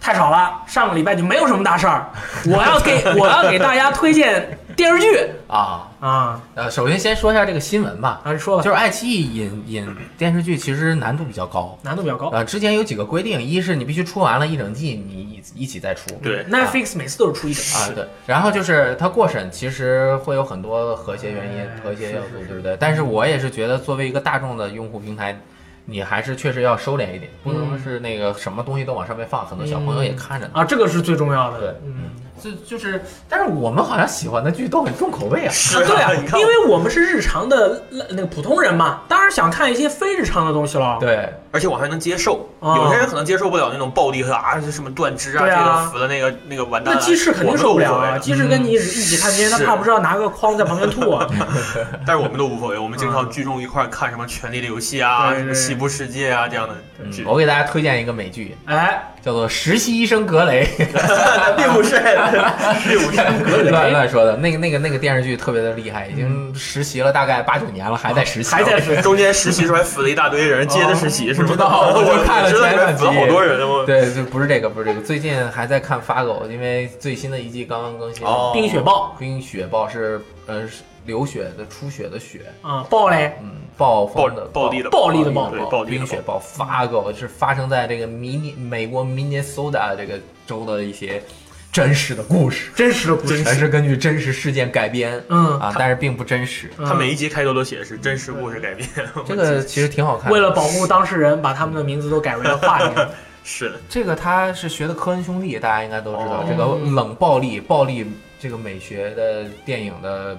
[0.00, 2.10] 太少了，上个礼拜就没有什么大事儿，
[2.46, 5.28] 我要给 我要给大家推荐电视剧。
[5.48, 11.76] 啊，啊，呃，首先先说一下这个新闻吧，啊，说吧，就是爱奇艺引引电视剧其实难度比较高。
[11.82, 12.28] 难度比较高。
[12.28, 16.14] 呃，之前有几个规定，一是你必须出完了一整季，你一一起再出。
[16.22, 22.76] 对，Netflix 每次都是出一整啊，季，对，然后就是它过审，其实会有很多和谐原因、哎和谐要素对不对？
[22.78, 23.02] 但是。
[23.08, 25.34] 我也是觉得，作为一个大众的用户平台，
[25.90, 30.52] 你还是确实要收敛一点，不能嗯是那个什么东西都往上面放，很多小朋友也看着呢。
[30.54, 31.60] 啊，这个是最重要的。
[31.60, 32.10] 对嗯，
[32.42, 35.50] 就就是，但是我们好像喜欢的剧都很重口味啊。
[35.52, 40.96] 是啊，对啊，因为我们是日常的那个普通人嘛，当然想看一些非日常的东西了。
[41.00, 46.94] 对，而且我还能接受，哦有些人可能接受不了那种暴力和啊，什么断肢啊，啊这个死了那个那个完蛋。
[46.94, 48.18] 那鸡翅肯定受不了啊！
[48.18, 51.26] 鸡翅跟你一起看片，他是怕不是要拿个筐在旁边吐啊？
[52.06, 60.66] 但是我们都无所谓，我们经常聚众一块儿看什么《权力的游戏》啊，对对什么《西部世界》啊这样的嗯剧，我给大家推荐一个美剧，哎，叫做《实习医生格雷》。
[61.56, 61.96] 并不是，
[63.70, 71.46] 乱乱说的，那个那个那个电视剧特别的厉害，已经实习了大概八九年了，还在实习，还在实中间实习时候还死了一大堆人，接着实习是吗？
[71.48, 75.00] 不知道我就看了 前两集死了好多人我对，就不是这个，不是这个。
[75.00, 78.26] 最近还在看《发狗》，因为最新的一季刚刚更新。
[78.26, 80.62] 哦冰雪暴冰雪暴是呃
[81.06, 91.22] 流血的出血的血，啊，暴嘞，嗯，暴暴风的暴力的暴力的暴对暴力冰雪暴发狗是发生在这个迷你美国明尼苏达这个州的一些
[91.78, 93.44] 真实的故事，真实的故事。
[93.44, 96.68] 全是根据真实事件改编嗯，啊，但是并不真实。
[96.76, 98.88] 嗯他每一集开头都写的是真实故事改编，
[99.24, 100.32] 这个其实挺好看。
[100.32, 102.94] 为了保护当事人，把他们的名字都改为了化名。
[103.44, 108.04] 是的，这个他是学的科恩兄弟，大家应该都知道、哦这个冷暴力、暴力
[108.40, 110.36] 这个美学的电影的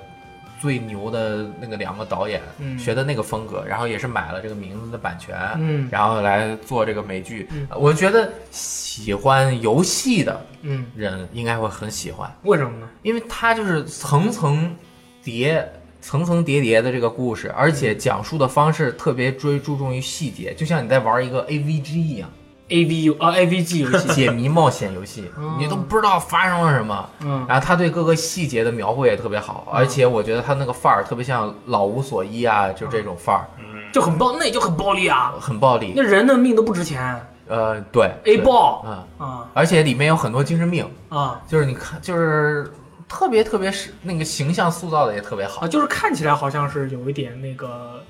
[0.59, 7.47] 最牛的那个两个导演、嗯学的那个风格，然后也是买了这个名字的版权，嗯然后来做这个美剧。
[7.51, 12.89] 嗯我觉得喜欢游戏的嗯，人应该会很喜欢，为什么呢？
[13.01, 14.75] 因为它就是层层
[15.23, 15.67] 叠。
[16.01, 22.29] 层层叠叠的这个故事，而且讲述的方式特别追注重于细节，就像你在玩一个 AVG 一样。
[22.69, 27.09] A V U 啊 A V G 游戏， 解谜冒险游戏哦，你都不知道发生了什么。
[27.21, 35.33] 嗯然后他对各个细节的描绘也特别好，而且我觉得他那个范儿特别像老无所依啊，就这种范儿，嗯，就很暴，那也就很暴力啊！
[35.39, 36.01] 很暴力那。
[36.03, 42.71] 人的命都不值钱呃，对，A 对爆嗯，啊而且里面有很多精神病，啊就是你看，就是
[43.07, 45.67] 特别特别是那个形象塑造的也特别好啊！。
[45.67, 48.03] 就是看起来好像是有一点那个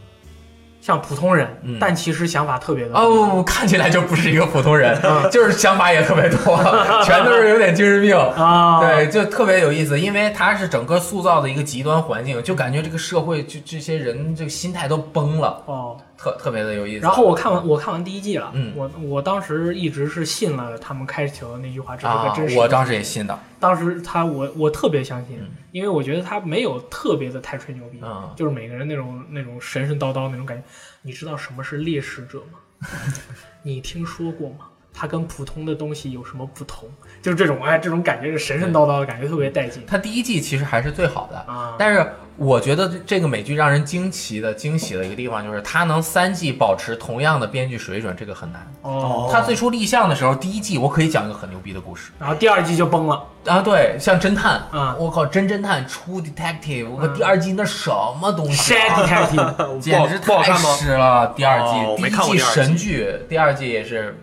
[0.82, 6.58] 像普通人，嗯但其实想法特别的哦，看起来就不是一个普通人，嗯 就是想法也特别多，
[7.04, 8.16] 全都是有点精神病。
[8.18, 15.98] 啊，对，就特别有意思，因为他是整个塑造的一个极端环境，就感觉这个社会就这些人这个心态都崩了，哦。
[16.20, 17.02] 特特别的有意思。
[17.02, 22.62] 然后我看完我看完第一季了，嗯我我当时一直是信了他们开球的那句话，这是啊个真实，的。
[22.62, 30.64] 我当时也信的，当时他我我特别相信嗯，因为我觉得他没有特别的太吹牛逼，嗯就是每个人那种那种神神叨叨那种感觉。
[31.02, 32.60] 你知道什么是猎食者吗？
[33.64, 34.66] 你听说过吗？
[34.92, 36.90] 它跟普通的东西有什么不同？
[37.22, 41.76] 就是这种哎，这种感觉是神神叨叨的感觉，特别带劲它第一季其实还是最好的，啊。
[41.80, 42.06] 但是
[42.40, 48.66] 我觉得这个美剧让人惊奇的、惊喜的一个地方就是它能三季保持同样的编剧水准，这个很难。
[48.82, 52.12] 哦，它最初立项的时候，第一季我可以讲一个很牛逼的故事。
[52.18, 53.22] 然后第二季就崩了。
[53.46, 54.96] 啊，对，像侦探，嗯。
[54.98, 60.70] 我靠，真侦探出 detective，我靠，第二季那什么东西啊，Detective，简直太好看吗？
[60.78, 61.34] 屎了！
[61.36, 61.66] 第二季。
[61.66, 62.38] 哦，第一季。
[62.38, 64.18] 神剧，第二季也是，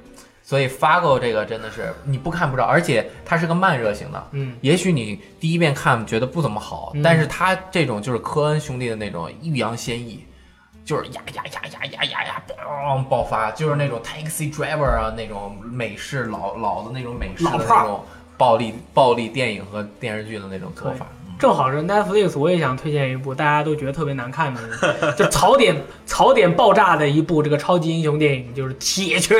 [0.48, 10.24] 所以 Fargo 这个真的是你不看不知道，而且它是个慢热型的，嗯，也许你第一遍看觉得不怎么好，嗯但是它这种就是科恩兄弟的那种欲扬先抑，
[10.84, 12.42] 就是呀呀呀呀呀呀呀，
[12.86, 18.04] 嘣爆发，就是那种 Taxi Driver 啊那种美式老老的那种美式的那种
[18.38, 21.08] 暴力暴力电影和电视剧的那种做法。
[21.40, 25.76] 正好是 Netflix，我也想推荐一部大家都觉得特别难看的，就槽点
[26.06, 29.36] 槽点爆炸的一部这个超级英雄电影，就是《铁拳》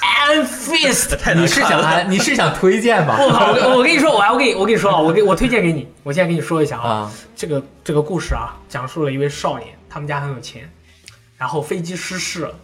[0.00, 1.16] Iron Fist。
[1.16, 1.60] 太难你是。
[1.60, 3.16] 想你是想推荐吧？
[3.20, 3.52] 我靠！
[3.52, 10.70] 我我跟你说，我还我跟你我跟你说啊，我给我推荐给你，我现在跟你说一下啊，啊，这个这个故事啊，讲述了一位少年，他们家很有钱，
[11.36, 12.54] 然后飞机失事了，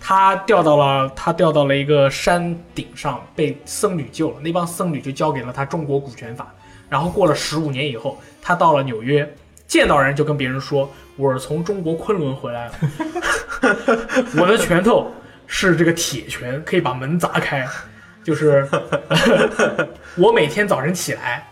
[0.00, 6.52] 他掉到了他掉到了一个山顶上，被僧侣救了，那帮僧侣就交给了他中国股权法，
[6.88, 9.28] 然后过了十五年以后，他到了纽约，
[9.66, 12.72] 见到人就跟别人说，我是从中国昆仑回来了，
[14.38, 15.10] 我的拳头
[15.46, 17.66] 是这个铁拳，可以把门砸开，
[18.22, 18.68] 就是
[20.16, 21.46] 我每天早晨起来。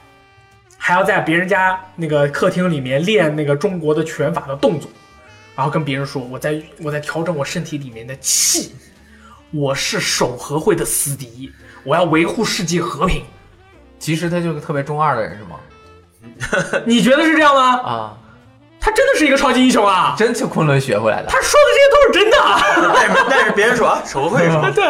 [0.77, 4.91] 还要在别人家那个客厅里面练那个中国的拳法的动作，
[5.57, 8.75] 然后跟别人说我在我在调整我身体里面的气，
[9.51, 11.51] 我是守和会的死敌，
[11.85, 13.25] 我要维护世界和平。
[13.99, 16.83] 其实他就是个特别中二的人是吗？
[16.85, 17.79] 你觉得是这样吗？
[17.79, 18.19] 啊，
[18.85, 20.15] 他真的是一个超级英雄啊！
[20.15, 21.29] 真去昆仑学回来的。
[21.29, 22.61] 他说的这些都是真的啊。
[22.95, 24.71] 但是但是别人说啊， 手绘是吧？
[24.75, 24.85] 对，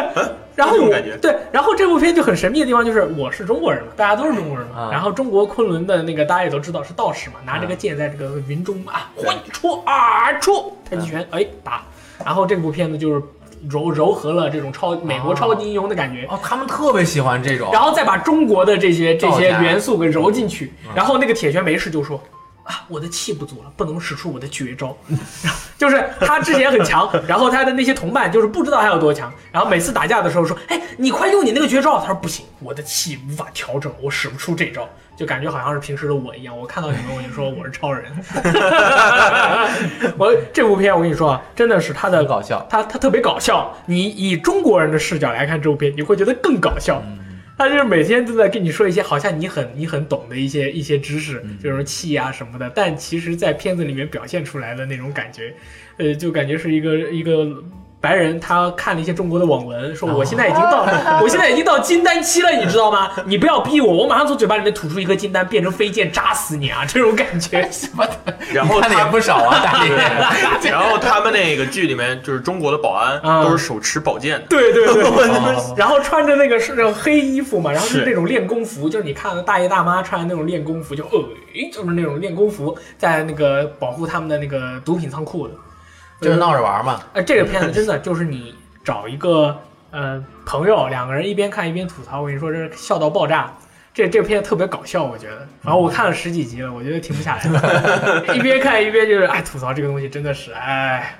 [0.53, 4.81] 然后我这种感觉对，然后这部片就很神秘的地方就是我是中国人嘛，大家都是中国人嘛。
[4.81, 11.81] 啊然后中国昆仑的那个大家也都知道是道士嘛，拿这个剑在这个云中啊挥出啊出，太极拳哎打。
[12.25, 13.21] 然后这部片子就是
[13.69, 16.27] 糅糅合了这种超美国超级英雄的感觉。
[16.29, 17.69] 哦，他们特别喜欢这种。
[17.71, 22.21] 然后再把中国的这些这些元素给揉进去，然后那个铁拳没事就说
[22.65, 24.97] 啊，我的气不足了，不能使出我的绝招。
[25.77, 31.99] 就是他之前很强，然后他的那些同伴就是不知道他有多强，然后每次打架的时候说，哎，你快用你那个绝招。
[31.99, 36.57] 他说不行，我的气无法调整，我使不出这招，就感觉好像是平时的我一样。
[36.57, 38.11] 我看到你们我就说我是超人。
[40.17, 42.65] 我这部片我跟你说啊，真的是他的搞笑。
[42.69, 43.71] 他他特别搞笑。
[43.85, 47.03] 你以中国人的视角来看这部片，你会觉得更搞笑。
[47.57, 55.53] 他就是每天都在跟你说一些好像你很你很懂的一些一些知识，就是气啊什么的，但其实，在片子里面表现出来的那种感觉，
[55.97, 57.63] 呃，就感觉是一个一个
[58.05, 60.85] 白人，他看了一些中国的网文，说我现在已经到，
[61.23, 63.09] 我现在已经到金丹期了，你知道吗？
[63.25, 66.85] 你不要逼我，我马上从嘴巴里面吐出一颗金丹，变成飞剑扎死你啊！
[66.87, 67.67] 这种感觉。
[67.71, 69.91] 什么的， 然后看的也不少啊，大爷。
[70.69, 73.43] 然后他们那个剧里面就是中国的保安啊。
[73.43, 74.39] 都是手持宝剑。
[74.39, 75.73] 的，对对对，哦。
[75.75, 78.05] 然后穿着那个是那种黑衣服嘛，然后是是。
[78.05, 81.09] 那种练功服，就是你看大爷大妈穿的那种练功服，就呃，
[81.73, 85.53] 就是那种练功服，在那个保护他们的那个毒品仓库的，
[86.21, 87.01] 就是闹着玩嘛。
[87.13, 89.59] 呃，这个片子真的就是你找一个
[89.91, 93.53] 呃朋友，两个人一边看一边吐槽，我跟你说，这是笑到爆炸。
[93.93, 95.47] 这这片子特别搞笑，我觉得。
[95.61, 101.17] 然后我看了十几集了，我觉得停不下来了， 一边看一边就是哎吐槽这个东西真的是哎。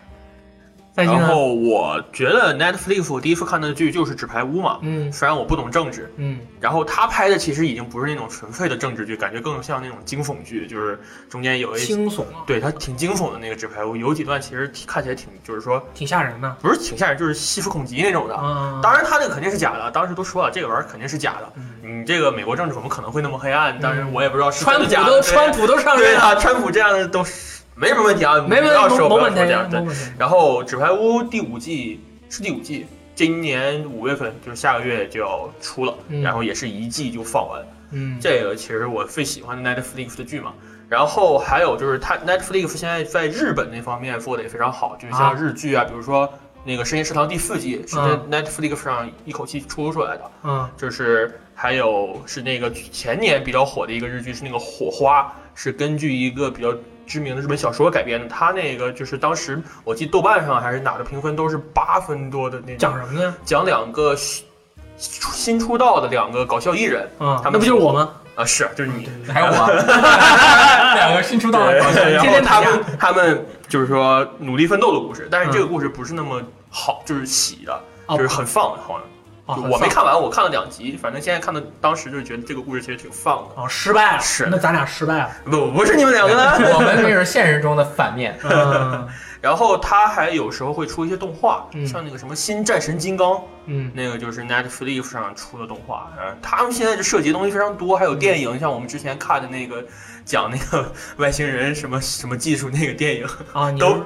[0.95, 10.97] 然后我觉得 Netflix 我第一次看的剧就是《纸牌屋》嘛，嗯虽然我不懂政治，嗯然后他拍的其实已经不是那种纯粹的政治剧，感觉更像那种惊悚剧，就是
[11.29, 16.55] 中间有一惊悚啊，对他挺惊悚的那个《纸牌屋》，有几段其实看起来挺就是说挺吓人的。
[16.61, 18.35] 不是挺吓人，就是细思恐极那种的。
[18.41, 21.53] 嗯，当然，他那个肯定是假的，当时都说了，这个玩意儿肯定是假的。
[21.83, 23.77] 你这个美国政治怎么可能会那么黑暗？
[23.79, 25.11] 当然，我也不知道是川普真的假的。
[25.11, 29.69] 都川普都上任了，川普这样的都是没什么问题啊，没不要说问题不要说这样。
[29.69, 29.95] 对。
[30.17, 37.61] 然后《纸牌屋》第五季是第五季，今年五月份就是下个月就要出了，嗯然后也是一季就放完。
[37.91, 40.53] 嗯，这个其实我最喜欢的 Netflix 的剧嘛。
[40.87, 46.31] 然后还有就是它 Netflix 现在在日本那方面做的也非常好，就是啊像日剧啊，比如说
[46.63, 55.23] 那个《深夜食堂》第四季是在嗯 Netflix 上一口气出出来的，嗯就是还有是那个前年比较火的一个日剧，是那个《火花》，
[55.55, 56.71] 是根据一个比较
[57.05, 58.27] 知名的日本小说改编的。
[58.27, 63.35] 他那个就是当时我记得豆瓣上还是哪的评分都是八分多的那种，讲什么呢？
[63.45, 64.45] 讲两个新
[64.97, 68.11] 新出道的两个搞笑艺人嗯，他们那不就是我吗？
[68.35, 69.09] 啊，是就是你。
[69.31, 69.51] 还有我
[70.95, 72.25] 两个新出道的搞笑艺对，然人。
[72.25, 79.01] 后天他们他们就是说努力奋斗的故事，但是这个嗯故事不是那么好，就是喜的，哦就是很放，好像
[79.45, 83.61] 我没看完，我看了两集，反正现在看的，当时就是觉得这个故事其实挺丧的。
[83.61, 85.29] 哦，失败了，是那咱俩失败了。
[85.45, 86.53] 不，不是你们两个呢。
[86.73, 88.37] 我们这是现实中的反面。
[88.43, 89.07] 嗯
[89.41, 93.33] 然后他还有时候会出一些动画，嗯像那个什么《新战神金刚》，
[93.67, 96.11] 嗯那个就是 Netflix 上出的动画。
[96.19, 99.85] 嗯，他们现在就涉及的东西非常多，还有电影，像我们之前看的那个
[100.25, 104.03] 讲那个 外星人什么什么技术那个电影，啊，你都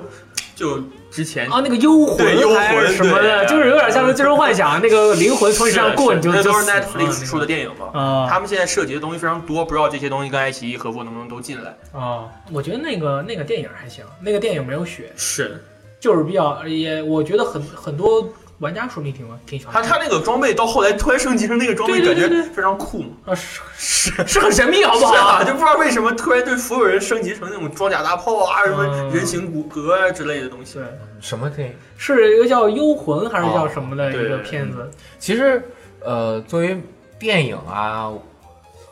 [0.56, 7.99] 就之前啊，那个幽魂幽魂还是什么的，对就是有点像是《最终幻想》那个灵魂从你身上过，你就那都是就死了 Netflix 出的电影嘛。
[7.99, 11.76] 啊他们现在涉及的东西非常多，不知道这些东西跟爱奇艺合作能不能都进来。
[11.91, 12.26] 啊！
[12.51, 15.62] 我觉得那个那个电影还行，那个电影没有血，是
[15.99, 18.28] 就是比较也，我觉得很很多
[18.60, 19.89] 玩家说不定挺挺喜欢他看。
[19.99, 23.10] 他那个装备到后来突然升级成那个装备，感觉非常酷嘛。
[23.26, 25.14] 啊是是是很神秘，好不好？
[25.14, 30.76] 是啊，就不知道为什么突然对所有人升级成那种装甲大炮啊，什么嗯人形骨骼啊之类的东西。
[30.76, 30.84] 对，
[31.22, 31.76] 什么电影？
[31.97, 34.89] 是一个叫《幽魂》还是叫什么的一个片子？
[35.20, 35.62] 其实，
[36.01, 36.82] 呃，作为
[37.18, 38.12] 电影啊，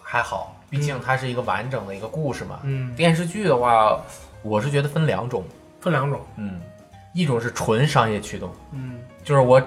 [0.02, 2.60] 还好，毕竟它是一个完整的一个故事嘛。
[2.64, 4.00] 嗯，电视剧的话，
[4.44, 5.44] 我是觉得分两种，
[5.82, 6.26] 分两种。
[6.38, 6.60] 嗯，
[7.14, 9.62] 一种是纯商业驱动，嗯就是我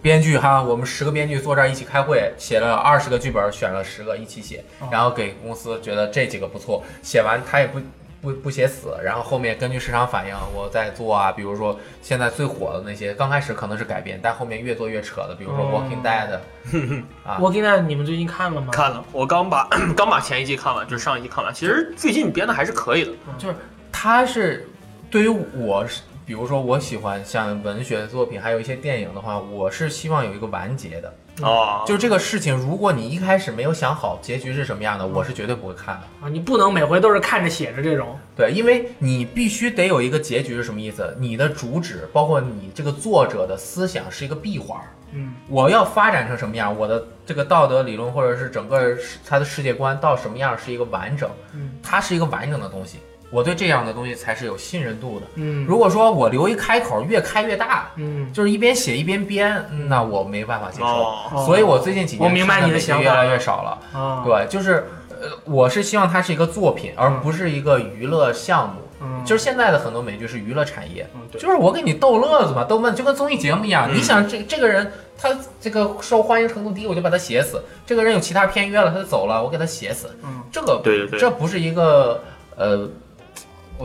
[0.00, 7.78] 编剧哈，我们十个编剧坐这儿一起开会，写了二十个剧本，选了十个一起写哦，然后给公司觉得这几个不错，写完他也不
[8.22, 16.38] 不不写死，然后后面根据市场反应我再做啊，比如说现在最火的那些，刚开始可能是改编，但后面越做越扯的，比如说哦 Walking Dead，
[17.22, 18.68] 啊，Walking Dead 你们最近看了吗？
[18.72, 21.52] 看了，我刚把 刚把前一季看完，就是上一季看完。
[21.52, 23.12] 其实最近编的还是可以的。
[23.36, 23.54] 就是
[23.92, 24.66] 它是
[25.10, 26.00] 对于我是，
[26.32, 31.12] 比如说我喜欢像文学作品，还有一些电影的话，我是希望有一个完结的。
[31.42, 36.26] 哦，就这个事情，如果你一开始没有想好结局是什么样的，我是绝对不会看的。
[36.26, 38.18] 啊，你不能每回都是看着写着这种。
[38.34, 41.14] 对，因为你必须得有一个结局是什么意思？
[41.18, 44.80] 你的主旨，包括你这个作者的思想是一个闭环。
[45.14, 46.74] 嗯我要发展成什么样？
[46.74, 48.96] 我的这个道德理论，或者是整个
[49.28, 53.00] 他的世界观到什么样，是一个完整，嗯它是一个完整的东西。
[53.32, 55.26] 我对这样的东西才是有信任度的。
[55.36, 60.86] 嗯如果说我留一开口，越开越大，嗯，就是一边写一边编，嗯那我没办法接受。
[60.86, 63.78] 哦，所以我最近几年我明白看你的想法美剧越来越少了。
[63.98, 68.82] 啊，对，就是呃，我是希望它是一个作品，而不是一个娱乐项目。
[69.00, 73.88] 嗯，就是现在的很多美剧是娱乐产业，嗯对，就是我给你逗乐子嘛，逗闷，就跟综艺节目一样。
[73.90, 77.56] 嗯你想这这个人他这个受欢迎程度低，我就把他写死；
[77.86, 80.10] 这个人有其他片约了，他就走了，我给他写死。
[80.22, 82.22] 嗯，这个对对对这不是一个
[82.56, 82.86] 呃。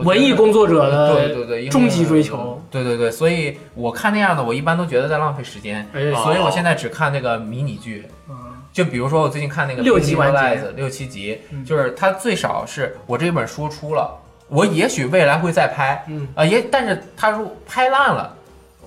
[0.04, 2.62] 文艺工作者的对对对，终极追求。
[2.70, 8.06] 对对对，所以我看那样的，我一般都觉得在浪费时间，哎所以我现在只看那个迷你剧。
[8.28, 8.36] 嗯
[8.70, 14.16] 就比如说我最近看那个六集完结六七集嗯，就是它最少是我这本书出了，
[14.48, 18.32] 我也许未来会再拍，嗯，啊也，但是它如果拍烂了，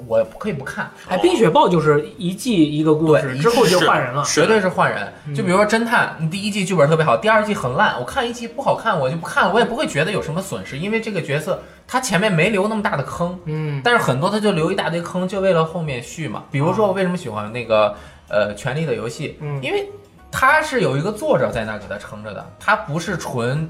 [0.07, 4.23] 我可以不看，哎，冰雪暴就是一季一个故事，之后就换人了。
[4.25, 5.11] 绝对是换人。
[5.27, 16.43] 嗯就比如说侦探，你第一季剧本特别好，第二季很烂，我看一季不好看，我就不看了，我也不会觉得有什么损失，因为这个角色他前面没留那么大的坑，嗯但是很多他就留一大堆坑，就为了后面续嘛。
[16.51, 17.95] 比如说我为什么喜欢那个
[18.27, 19.89] 呃《权力的游戏》，嗯因为
[20.31, 23.69] 他是有一个作者在那儿给他撑着的，他不是纯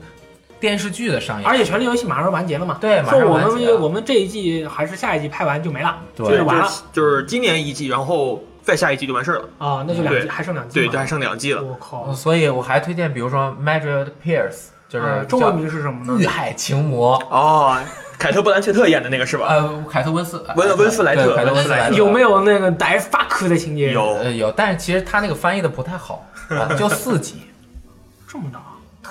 [0.61, 1.45] 电视剧的上映。
[1.45, 2.77] 而且《权力游戏》马上完结了嘛？
[2.79, 9.49] 对，马上完结了们我们这一季还是下一季拍完就没了，对就是完了就是就是今年一季，然后再下一季就完事儿了。
[9.57, 11.61] 啊，那就两季，还剩两季对，就还剩两季了。
[11.63, 16.13] 我靠嗯，所以我还推荐，比如说 Madrid Pierce，就是啊中文名是什么呢？
[16.13, 17.77] 叫遇害情魔，哦，
[18.19, 19.47] 凯特·布兰切特演的那个是吧？
[19.49, 23.91] 呃，凯特温斯温温斯莱特凯特温斯莱特有没有那个逮 fuck 的情节？
[23.93, 27.41] 有呃有，但是其实他那个翻译的不太好，啊、就四集，
[28.29, 28.59] 这么大？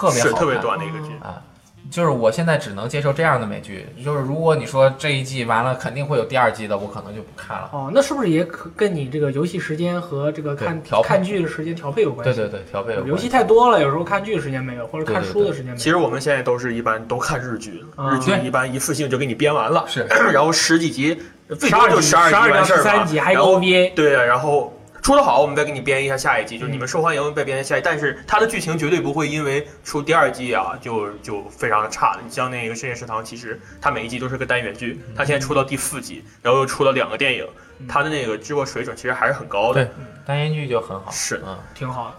[0.00, 1.14] 特别好看，特别短的一个剧。
[1.22, 1.42] 啊。
[1.90, 7.68] 就是我现在只能接受这样的美剧，就是如果你说这一季完了肯定会有第二季的，我可能就不看了。
[7.72, 12.32] 哦，那是不是也可跟你这个游戏时间和这个看调看剧的时间调配有关系？
[12.32, 15.76] 对对对，调配有关系游戏太多了，有时候看剧的时间没有，或者看书的时间没有。
[15.76, 21.18] 其实我们现在都是一般都看日剧，啊日剧一般一次性就给你编完了，是然后十几集，
[21.58, 23.94] 最多就十二十二到集完事儿嘛十三集，还有 OVA。
[23.94, 24.72] 对啊，然后
[25.02, 32.20] 出的好，我们再给你编一下下一季，就是嗯你们受欢迎再编下一季，但是它的剧情绝对不会因为出第二季啊就就非常的差的。
[32.24, 37.46] 你像那个《深夜食堂》，其实它每一季都是个单元剧，它现在出到第四季，然后又出了两个电影，
[37.78, 39.84] 嗯它的那个制作水准其实还是很高的。
[39.84, 39.92] 对
[40.26, 41.58] 单元剧就很好，是嗯。
[41.74, 42.14] 挺好的。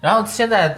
[0.00, 0.76] 然后现在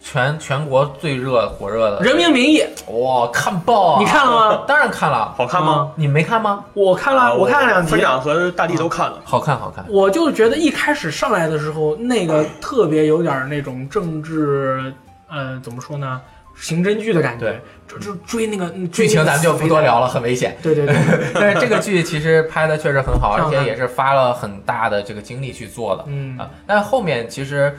[0.00, 4.00] 全全国最热火热的《人民名义》哇，看爆啊！
[4.00, 4.64] 你看了吗？
[4.66, 5.90] 当然看了，好看吗？
[5.96, 6.64] 你没看吗？
[6.72, 8.00] 我看了，啊我看了两集分。
[8.00, 9.18] 长和大地都看了。
[9.24, 9.84] 好看，好看。
[9.88, 14.92] 我就觉得一开始上来的时候，那个特别有点那种政治，
[15.28, 16.20] 呃，怎么说呢？
[16.60, 20.56] 刑侦剧的感觉对，就就追那个嗯剧情咱们就不多聊了，很危险。
[20.60, 20.96] 对对对，
[21.32, 26.50] 但是这个剧其实拍的确实很好，而且也是花了很大的这个精力去做的嗯啊。
[26.66, 27.72] 但后面其实，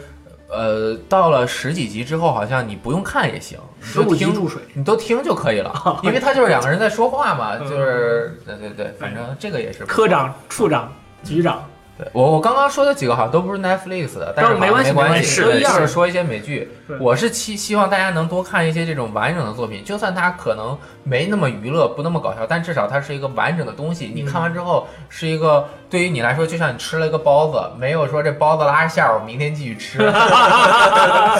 [0.50, 4.62] 呃，到了十几集之后，好像你不用看也行，你十五就听集注水。
[4.74, 5.72] 你都听就可以了，
[6.02, 7.70] 因为他就是两个人在说话嘛，嗯。
[7.70, 10.91] 就是对对对，反正这个也是科长、处长、
[11.24, 11.64] 局长，
[11.97, 16.60] 对我我刚刚说的几个好像都不是 Netflix 的，但是没关系没关系，都一样是说一些美剧。
[16.60, 16.78] 对。
[17.00, 24.12] 我是期希望大家能多看一些这种完整的作品，就算它可能没那么娱乐，不那么搞笑，但至少它是一个完整的东西。
[24.14, 30.00] 你看完之后是一个对于你来说，就像你吃了一个包子，没有说这包子拉馅儿，我明天继续吃。
[30.10, 31.38] 拉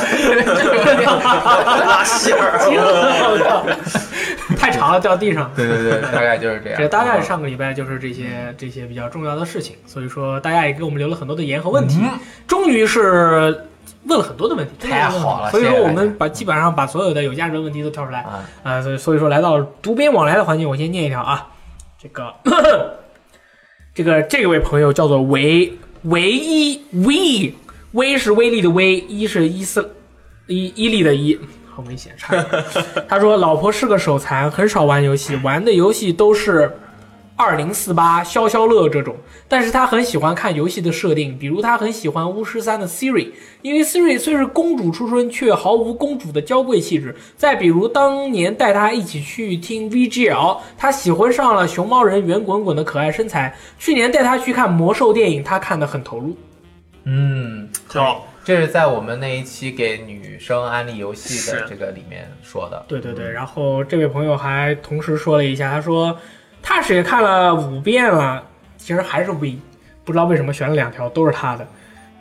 [2.04, 2.60] 馅儿，
[4.58, 5.52] 太长了掉地上。
[5.56, 6.78] 对对对，大概就是这样。
[6.80, 13.69] 这大概上个礼拜就是这些这些比较重要的事情，所以说大家也给我们留了很多的言和问题，嗯终于是
[14.06, 18.22] 问了很多的问题，太好了所以说我们把基本上把所有的有价值的问题都挑出来。
[18.22, 21.48] 啊，啊、所以所以说来到读编往来的环节，我先念一条啊，
[22.02, 22.34] 这个
[23.94, 25.74] 这个这位朋友叫做维
[26.04, 27.54] 维伊威，
[27.92, 29.96] 威是威力的威，一是伊斯
[30.48, 31.38] 伊伊利的伊。
[31.72, 32.14] 好危险！
[32.18, 32.66] 差点。
[33.08, 36.78] 他说：“老婆是个手残，很少玩游戏，玩的游戏都是
[37.40, 39.16] 二零四八、消消乐这种。
[39.48, 43.32] 但是他很喜欢看游戏的设定，比如他很喜欢巫师三的 Siri，
[43.62, 47.16] 因为 Siri 虽是公主出身，却毫无公主的娇贵气质。
[47.38, 53.56] 再比如当年带他一起去听 VGL，他喜欢上了熊猫人圆滚滚的可爱身材。
[53.80, 56.36] 去年带他去看魔兽电影，他看得很投入。
[57.06, 58.28] 嗯，挺好。
[58.44, 62.84] 这是在我们那一期给女生安利游戏的这个里面说的。
[62.88, 66.18] 对对对，然后这位朋友还同时说了一下，他说
[66.62, 68.44] 他是也看了五遍了，
[68.78, 69.60] 其实还是 V，
[70.04, 71.68] 不知道为什么选了两条都是他的。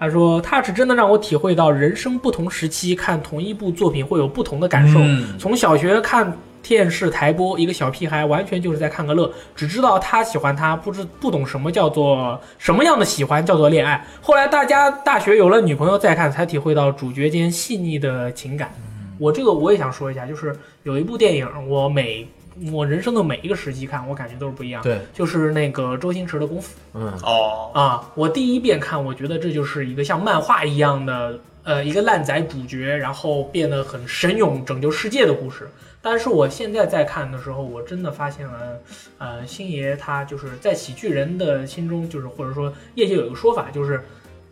[0.01, 5.01] 他说：“Touch 真的让我体会到人生不同时期看同一部作品会有不同的感受。
[5.01, 6.32] 嗯从小学看
[6.62, 14.07] 电视台播，一个小屁孩完全就是在看个乐，只知道他喜欢他，不知不懂什么叫做什么样的喜欢叫做恋爱。
[14.20, 18.72] 后来大家大学有了女朋友再看，才体会到主角间细腻的情感。
[19.18, 22.24] 我这个我也想说一下，就是有一部电影，我每
[22.72, 24.82] 我人生的每一个时期看，我感觉都是不一样。
[24.82, 26.74] 对，就是那个周星驰的《功夫》。
[26.94, 35.68] 嗯，哦，啊，我第一遍看，我觉得这就是一个像漫画一样的，呃，一个烂仔主角，然后变得很神勇拯救世界的故事。
[36.00, 38.80] 但是我现在在看的时候，我真的发现了，
[39.18, 44.02] 呃，星爷他就是在喜剧人的心中，就是或者说业界有一个说法，就是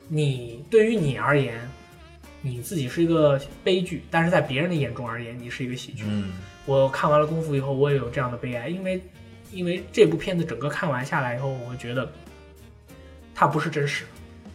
[0.09, 1.55] 你对于你而言，
[2.43, 6.03] 你自己是一个悲剧，但是在别人的眼中而言，你是一个喜剧。
[6.09, 6.33] 嗯，
[6.67, 9.01] 我看完了《功夫》以后，我也有这样的悲哀，因为
[9.53, 12.11] 因为这部片子整个看完下来以后，我会觉得
[13.35, 14.05] 它不是真实，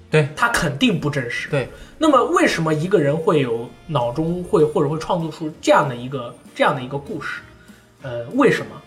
[0.09, 1.49] 对，它肯定不真实。
[1.49, 7.41] 对，那么为什么一个人会有脑中会或者会创作出这样的一个这样的一个故事？
[8.01, 8.81] 呃，为什么？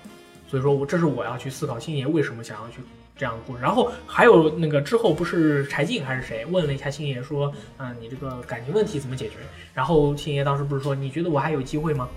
[0.46, 2.80] 所以说我这是我要去思考星爷为什么想要去
[3.16, 3.62] 这样的故事。
[3.62, 9.36] 然后还有那个之后不是柴静还是谁问了一下星爷说，嗯、你这个感情问题怎么解决？
[9.72, 12.08] 然后星爷当时不是说，你觉得我还有机会吗？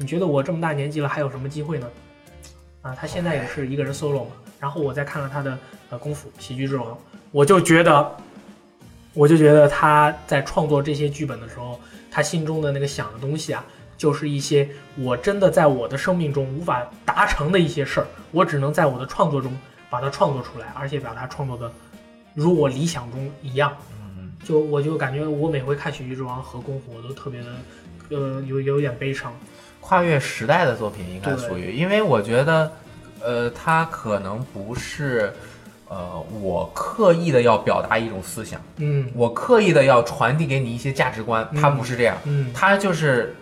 [0.00, 1.86] 你觉得我这么大年纪了还有什么机会呢？
[2.80, 4.30] 啊，他现在也是一个人 solo 嘛。
[4.58, 5.58] 然后我再看了他的
[5.90, 6.92] 呃功夫《喜剧之王》，
[7.32, 8.16] 我就觉得，
[9.12, 11.78] 我就觉得他在创作这些剧本的时候，
[12.10, 13.62] 他心中的那个想的东西啊，
[13.98, 19.54] 就是一些我真的在我的生命中无法达成的一些事儿，我只能在我的创作中
[19.90, 21.70] 把它创作出来，而且把它创作的
[22.34, 23.76] 如我理想中一样。
[24.16, 27.46] 嗯，就我就感觉我每回看《喜剧之王》和《功夫》，我都特别的，
[28.10, 29.30] 呃，有有点悲伤。
[29.90, 32.70] 跨越时代的作品应该属于，因为我觉得，
[33.20, 35.32] 呃，它可能不是，
[35.88, 39.10] 呃，我刻意的要表达一种思想，嗯。
[39.16, 43.34] 我刻意的要传递给你一些价值观，它不是这样，嗯，它就是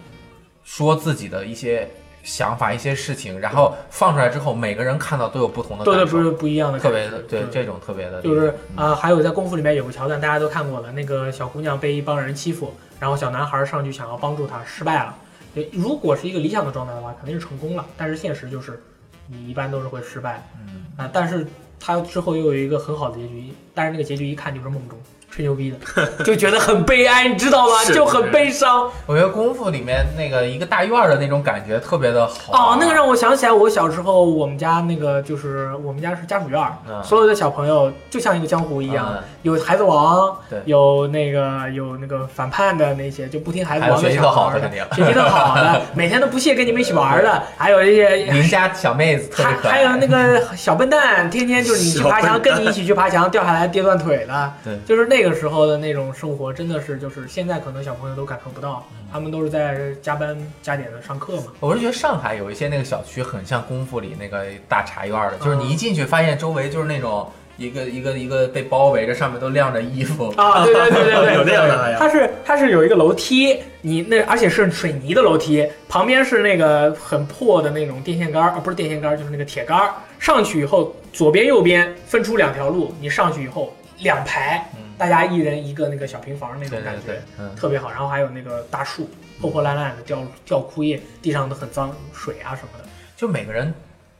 [0.64, 1.86] 说自己的一些
[2.22, 7.44] 想法、一些事情，然后放出来之后，每个人看到都有不同的对对，感受，不是不一样的特，别的对。
[7.52, 15.14] 这种特别的，就是嗯啊、还有在功夫里面有个桥段，大家都看过了，那个小姑娘被一帮人欺负，然后小男孩上去想要帮助她，失败了。
[15.54, 18.80] 就如果是一个理想的状态的话，肯定是成功了，但是现实就是
[19.26, 20.86] 你一般都是会失败嗯。
[20.96, 21.46] 啊、但是
[21.80, 24.98] 他之后又有一个很好的结局，但是那个结局一看就是梦中
[25.30, 27.74] 吹牛逼的， 就觉得很悲哀，你知道吗？
[27.92, 28.90] 就很悲伤。
[29.06, 37.02] 我觉得功夫里面那个一个大院的那种感觉特别的好哦，那个让我想起来，我小时候我们家那个就是我们家是家属院，嗯。
[37.04, 39.22] 所有的小朋友就像一个江湖一样，嗯。
[39.42, 44.84] 有孩子王，有那个有那个反叛的那些就不听孩子王的学习特好小孩儿的肯定。
[44.96, 48.08] 学习特好的， 每天都不屑跟你们一起玩的，还有一些。
[48.28, 54.78] 邻家小妹子还还有那个小笨蛋，天天就是你去爬墙，跟你一起去爬墙，掉下来跌断腿的，对。
[54.86, 61.46] 就是那那个时候的那种生活，真的是就是现在可能小朋友都感受不到，他们都是在加班加点的上课嘛。
[61.58, 70.32] 我是觉得上海有一些那个小区很像功夫里那个大茶院的，就是你一进去发现周围就是那种一个一个一个被包围着，上面都晾着衣服。
[70.36, 79.92] 啊，对对对对对， 有那样的呀它是它是有一个楼梯，你那而且是水泥的楼梯，旁边是那个很破的那种电线杆儿，啊不是电线杆儿，就是那个铁杆儿。
[80.20, 87.22] 上去以后，左边右边分出两条路，你上去以后两排，嗯，大家一人一个那个小平房那种感觉。
[87.56, 89.08] 特别好，然后还有那个大树
[89.40, 92.84] 破破烂烂的掉掉枯叶，地上都很脏，水啊什么的。
[93.16, 93.72] 就每个人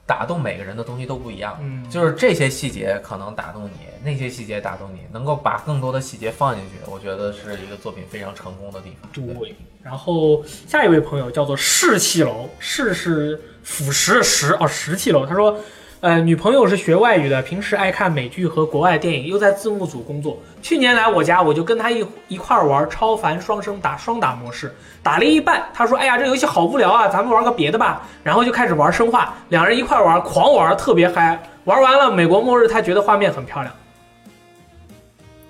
[0.06, 3.70] 打动每个人的东西都不一样，嗯，就是这些细节可能打动你，
[4.02, 9.10] 那些细节打动你，能够把更多的细节放进去，我觉得是一个作品非常成功的地方。
[9.12, 9.54] 对。
[9.82, 15.24] 然后下一位朋友叫做士气楼，士是腐蚀的蚀哦，石气楼。
[15.24, 15.58] 他说，
[16.00, 20.38] 呃，女朋友是学外语的，平时爱看美剧和国外电影，又在字幕组工作。
[20.62, 24.72] 去年来我家，我就跟她一一块儿玩超凡双生打双打模式，
[25.02, 31.42] 打了一半，她说：“哎呀，这游戏好无聊啊，咱们玩个别的吧。”然后就开始玩生化，两人一块儿玩，狂玩，特别嗨。
[31.64, 33.74] 玩完了美国末日，他觉得画面很漂亮，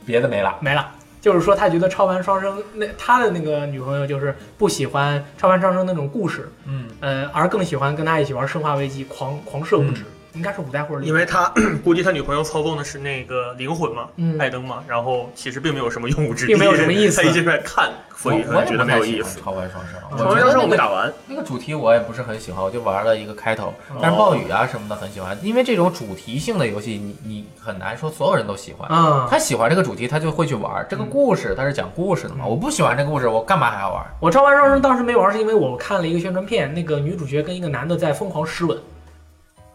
[0.07, 0.57] 别的没了。
[0.61, 0.89] 没了。
[1.21, 10.05] 就是说，他觉得超凡双生那他的那个女朋友就是不喜欢超凡双生那种故事，嗯，呃，而更喜欢跟他一起玩生化危机，狂狂射物质，
[10.39, 11.07] 应该是五代或者六代。
[11.09, 11.53] 因为他
[11.85, 19.41] 估计他女朋友操纵的是那个灵魂嘛，嗯艾登嘛，然后其实并没有什么用武之地，并没有什么意 思他一直在看，所以我我也觉得不太喜欢没有意思。
[19.41, 28.89] 超凡双生，我超凡双生我没打完，那个主题我也不是很喜欢，我就玩了一个开头，哦但是暴雨啊什么的很喜欢，因为这种主题性的游戏，你你很难说所有人都喜欢。
[28.91, 30.87] 嗯、他喜欢这个主题，他就会去玩。
[30.89, 34.05] 这个故事他是讲故事的嘛，嗯我不喜欢这个故事，我干嘛还要玩？
[34.21, 38.79] 我超凡双生当时没玩，是因为我看了一个宣传片，那个女主角跟一个男的在疯狂湿吻，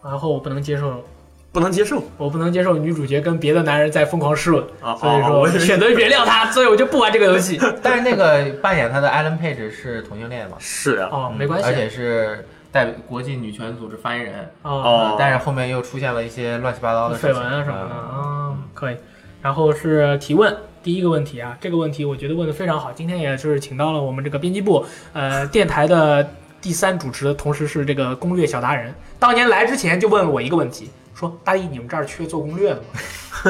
[0.03, 1.03] 然后我不能接受，
[1.51, 4.95] 不能接受我不能接受女主角跟别的男人在疯狂湿吻，啊！
[4.95, 7.59] 所以说好我我选择原谅他， 所以我就不玩这个游戏。
[7.81, 10.57] 但是那个扮演他的 Alan Page 是同性恋嘛？
[10.59, 14.33] 是啊，哦，嗯没关系而且是代表国际女权组织发言人。
[14.63, 18.97] 哦，哦但是后面又出现了一些乱七八糟的事绯情闻啊什么的嗯啊，可以。
[19.41, 22.91] 然后是提问，第一个问题啊，这个问题我觉得问的非常好。
[22.93, 26.27] 今天也是请到了我们这个编辑部，呃，电台的
[26.63, 28.95] 第三主持，同时是这个攻略小达人。
[29.19, 32.81] 当年来之前就问了我一个问题，说大一你们这儿缺做攻略的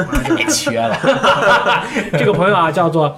[0.02, 0.34] 吗？
[0.36, 0.98] 别 缺了。
[2.18, 3.16] 这个朋友啊，叫做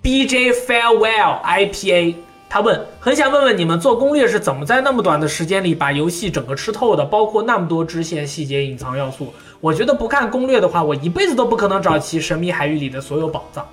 [0.00, 2.16] B J Farewell I P A，
[2.48, 9.34] 他问，很想问问你们做攻略是怎么在那么短的时间里把游戏整个吃透的，包括那么多支线、细节、隐藏要素。
[9.60, 13.68] 我觉得不看攻略的话，我一辈子都不可能找齐神秘海域里的所有宝藏。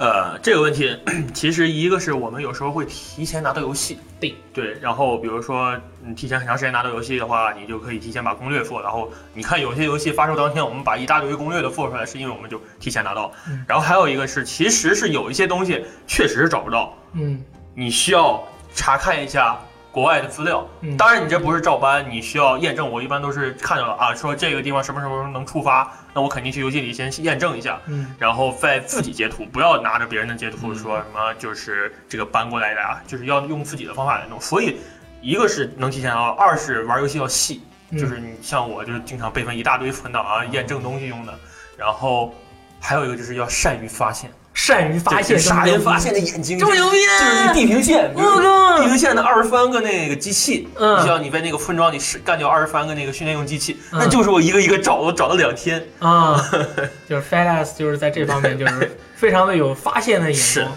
[0.00, 0.98] 呃，这个问题
[1.34, 4.34] 其实一个是我们有时候会提前拿到游戏，对。
[4.50, 13.30] 对，然后比如说你提前很长时间拿到游戏的话，你就可以提前把攻略做，然后你看有些游戏发售当天，我们把一大堆攻略都做出来，是因为我们就提前拿到。
[13.46, 13.62] 嗯。
[13.68, 17.44] 然后还有一个是，其实是有一些东西确实是找不到，嗯。
[17.74, 18.42] 你需要
[18.74, 19.60] 查看一下
[19.92, 20.66] 国外的资料。
[20.80, 22.88] 嗯，当然，你这不是照搬，你需要验证。
[22.90, 27.78] 我一般都是看到了啊，说这个地方什么时候能触发，那我肯定去游戏里先验证一下。
[27.86, 34.40] 嗯然后再自己截图，不要拿着别人的截图嗯说什么就是这个搬过来的啊，就是要用自己的方法来弄。
[34.40, 34.76] 所以，
[35.20, 41.34] 一个是能提前到，二是玩游戏要细，嗯就是你像我就是经常备份一大堆存档啊，验证东西用的。
[41.76, 42.34] 然后
[42.78, 44.30] 还有一个就是要善于发现，
[44.62, 55.82] 善于发现，傻人发现的眼睛，这么牛逼就是地平线，我靠地平线的二十三个那个机器，嗯你像你在那个村庄里是干掉二十三个那个训练用机器，嗯那就是我一个一个找，我找了两天。
[55.98, 56.36] 啊，
[57.08, 60.72] 就是 FedEx 就是在这方面就是 非常的有发现的眼是光。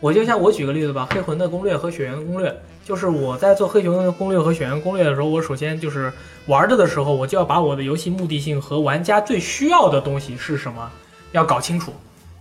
[0.00, 2.54] 我就像我举个例子吧，黑魂的攻略和血缘的攻略，
[2.84, 6.12] 就是我在做黑熊的攻略和血缘攻略的时候，我首先就是
[6.44, 10.90] 玩着的时候，我就要把我的游戏目的性和玩家最需要的东西是什么
[11.32, 11.94] 要搞清楚。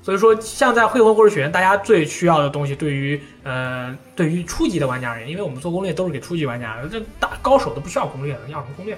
[0.07, 8.97] 所以说，像在绘魂或者学院，大家最需要的东西，对于呃对于初级的玩家而言，因为我们做攻略都是给初级玩家，这大高手都不需要攻略的，要什么攻略？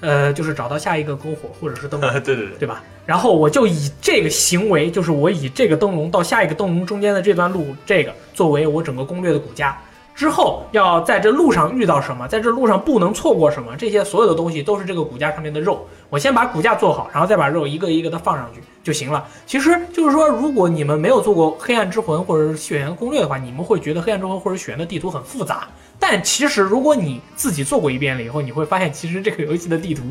[0.00, 2.08] 呃，就是找到下一个篝火或者是灯笼。
[2.22, 2.84] 对对对，对吧？
[3.04, 9.76] 然后我就以这个行为，就是我以这个灯笼到下一个灯笼中间的这段路，这个作为我整个攻略的骨架。
[10.18, 15.86] 之后要在这路上遇到什么，在这路上不能错过什么，这些所有的东西都是这个骨架上面的肉。
[16.10, 19.24] 我先把骨架做好，然后再把肉一个一个的放上去就行了。
[19.46, 25.68] 其实就是说，如果你们没有做过《黑暗之魂》或者是《血缘》攻略的话，你们会觉得《黑暗之魂》或者《血缘》的地图很复杂。
[26.00, 30.02] 但其实如果你自己做过一遍了以后，你会发现，其实这个游戏的地图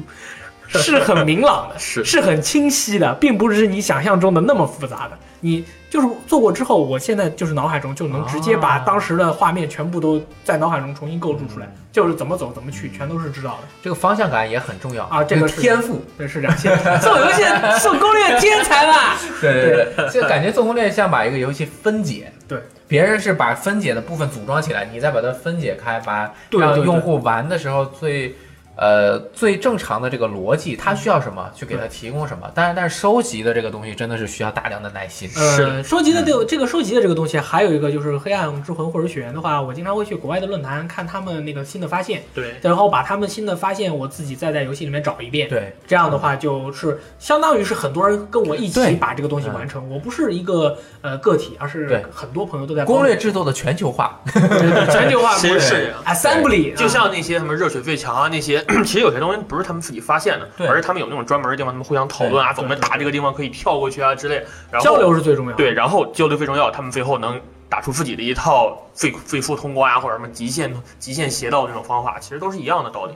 [0.67, 5.17] 是很明朗的， 是是很清晰的，并不是你想象中的那么复杂的。
[5.39, 13.67] 你就是做过之后，我现在就是脑海中就能直接把啊当时的画面全部都在脑海中重新构筑出来，就是怎么走怎么去，全都是知道的。
[13.83, 16.03] 这个方向感也很重要啊这个天赋。
[16.17, 16.57] 对，是这样。
[16.57, 17.43] 现在做游戏
[17.79, 19.15] 做攻略天才吧？
[19.39, 22.33] 对对对， 就感觉做攻略像把一个游戏分解。
[22.47, 28.35] 对，别人是把分解的部分组装起来，你再把它分解开，把让用户玩的时候最。
[28.77, 32.49] 呃，最正常的这个逻辑，他需要什么，去给他提供什么。
[32.53, 35.29] 但是，但是收集的这个东西真的是需要大量的耐心。
[35.35, 45.49] 呃，收集的这个这个收集的这个东西，还有一个就是黑暗之魂或者血缘的话，我经常会去国外的论坛看他们那个新的发现，对，然后把他们新的发现我自己再在游戏里面找一遍。
[45.49, 49.89] 对，这样的话就是相当于是很多人跟我一起把这个东西完成。
[49.89, 52.03] 我不是一个呃个体，而是对。
[52.13, 64.35] 很多朋友都在攻略制作的全球化，对对全球化其攻略实是这样 assembly，就像那些什么热水最强啊，那些 其实有些东西不是他们自己发现的，对而是他们有那种专门的地方，他们互相讨论啊，怎么打这个地方可以跳过去啊之类。
[64.71, 65.57] 然后交流是最重要的。
[65.57, 67.39] 对，然后交流最重要，他们最后能
[67.69, 73.13] 打出自己的一套最最速通关啊，或者什么极限极限邪道这种方法，其实都是一样的道理。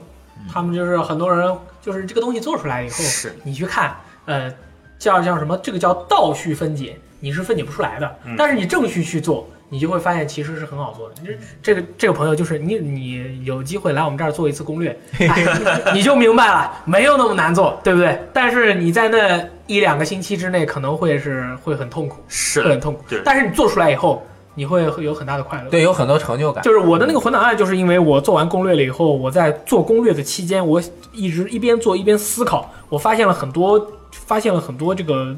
[0.52, 3.94] 他们就是很多人就是这个东西做出来以后，是你去看，
[4.24, 4.52] 呃，
[4.98, 5.56] 叫叫什么？
[5.58, 8.18] 这个叫倒序分解，你是分解不出来的。
[8.24, 11.14] 嗯但是你正序去做，你就会发现其实是很好做的。
[11.14, 18.20] 就是这个这个朋友，就是你你有机会来我们这儿做一次攻略， 哎、你就明白了，没有那么难做，对不对？
[18.34, 23.02] 但是你在那一两个星期之内可能会是会很痛苦，是很痛苦。
[23.08, 24.22] 对但是你做出来以后，
[24.54, 25.70] 你会会有很大的快乐。
[25.70, 26.62] 对，有很多成就感。
[26.62, 35.34] 就是我的那个混档案，就是因为我做完攻略了以后，我在做攻略的期间，我一直一边做一边思考，我发现了很多，发现了很多这个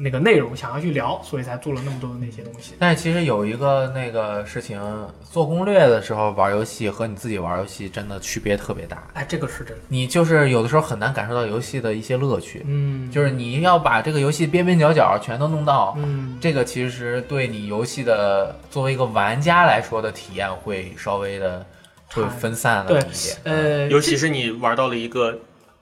[0.00, 2.74] 那个内容想要去聊，所以才做了那么多的那些东西。
[2.78, 4.80] 但是其实有一个那个事情，
[5.28, 9.02] 做攻略的时候玩游戏和你自己玩游戏真的区别特别大。
[9.14, 9.82] 哎，这个是真的。
[9.88, 21.66] 你就是有的时候很难感受到游戏的一些乐趣，嗯，就是你要把这个游戏边边角角全都弄到，嗯，这个其实对你游戏的作为一个玩家来说的体验会稍微的
[22.12, 23.36] 会分散了对一点。
[23.42, 25.36] 呃，尤其是你玩到了一个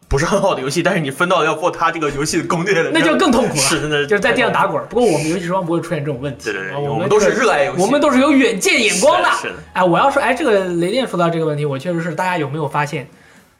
[0.09, 3.61] 不是很好的游戏，但是你分到要做它这个游戏的攻略的，那就更痛苦了。
[3.61, 4.87] 是真的，就是在地上打滚儿。
[4.87, 9.29] 不过我们游戏时光不会出现这种问题，对对对，啊我我们都是是热爱游戏，我们都是有远见眼光的。
[9.33, 13.09] 是的，哎，我要说，哎，这个雷电说到这个问题，我确实是，大家有没有发现，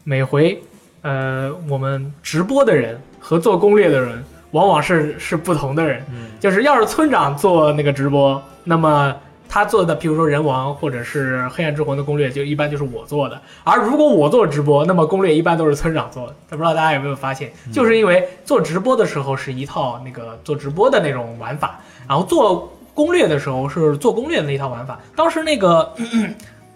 [0.05, 0.63] 每回
[1.03, 6.05] 呃我们直播的人和做攻略的人，往往是是不同的人。
[6.11, 9.15] 嗯，就是要是村长做那个直播，那么
[9.49, 13.41] 他做的，比如说人王或者是黑暗之魂的攻略，就一般就是我做的。
[13.65, 16.35] 而如果我做直播，那么攻略一般都是村长做的。
[16.51, 25.01] 不知道大家有没有发现，就是因为做直播的时候是一套那个做直播的那种玩法，然后做攻略的时候是做攻略的那一套玩法。
[25.15, 26.31] 当时那个咳咳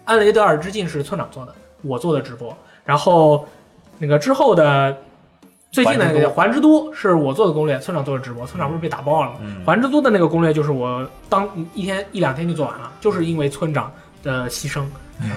[0.05, 3.47] 安雷德尔之境是村长做的，我做的直播，然后
[3.97, 4.97] 那个之后的。
[5.71, 9.37] 最近的那个《环之都》是我做的攻略，村长做的直播，村长不是被打爆了吗？
[9.41, 13.89] 嗯环之都的那个攻略就是我当一天一两天就做完了，就是因为村长
[14.21, 14.83] 的牺牲，
[15.21, 15.27] 呃、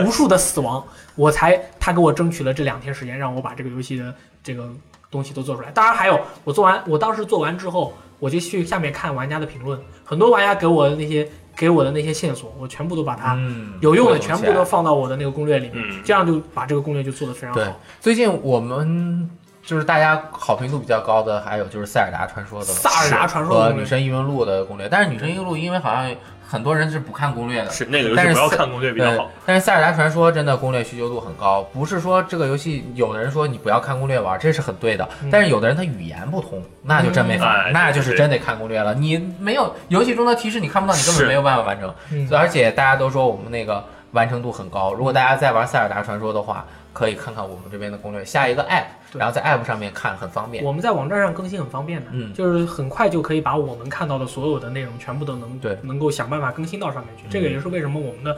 [0.00, 0.82] 无数 无数的死亡，
[1.16, 4.14] 我才他给我争取了这两天时间，让我把这个游戏的
[4.44, 4.68] 这个
[5.10, 5.70] 东西都做出来。
[5.72, 19.28] 当然还有我做完，我当时做完之后，我就去下面看玩家的评论，很多玩家给我的那些给我的那些线索，我全部都把它嗯有用的全部都放到我的那个攻略里面，嗯这样就把这个攻略就做得非常好。，最近我们
[19.66, 24.88] 就是大家好评度比较高的，还有就是塞尔达传说的塞尔达传说和女神异闻录的攻略。
[24.88, 26.14] 但是女神异闻录因为好像
[26.46, 35.08] 很多人是不看攻略的，是那个游但是塞戏不要看攻略比较对好。，但是塞尔达传说真的攻略需求度很高，不是说这个游戏有的人说你不要看攻略玩，这是很对的。
[35.22, 38.94] 嗯但是有的人他语言不通，那就真没法，那就是真得看攻略了。
[38.94, 41.92] 你没有游戏中的提示，你看不到，你根本没有办法完成。
[42.12, 50.64] 嗯而且大家都说我们那个完成度很高，如果大家在玩塞尔达传说的话，可以看看我们这边的攻略，下一个 app，然后在 app 上面看很方便。
[50.64, 57.24] 我们在网站上更新很方便的，嗯就是很快就可以把我们看到的所有的内容全部都能对能够想办法更新到上面去。
[57.26, 58.34] 嗯这个也是为什么我们的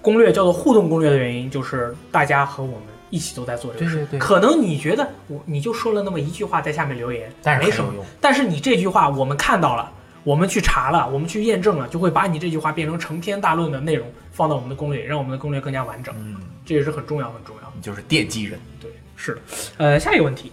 [0.00, 3.96] 攻略叫做互动攻略的原因，就是大家和我们一起都在做这个事。
[3.96, 8.04] 对对对，可能你觉得我你就说了那么一句话在下面留言，但是没什么用。
[8.20, 9.90] 但是你这句话我们看到了，
[10.22, 16.14] 我们去查了，我们去验证了，就会把你这句话变成成篇大论的内容放到我们的攻略，让我们的攻略更加完整。
[16.18, 17.67] 嗯，这也是很重要很重要的。
[17.80, 18.58] 就是奠基人。
[18.80, 19.40] 对，是的。
[19.76, 20.52] 呃，下一个问题，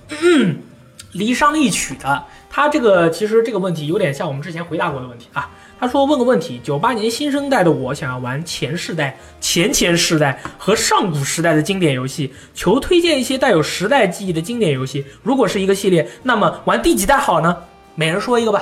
[1.12, 5.50] 离殇一曲的，他这个其实这个问题有点像我们之前回答过的问题啊。
[5.78, 15.06] 他说问个问题：九八年新生代的我想要玩前世代、前前世代和上古时代的经典游戏，求推荐一些带有时代记忆的经典游戏。
[15.22, 17.58] 如果是一个系列，那么玩第几代好呢？
[17.94, 18.62] 每人说一个吧，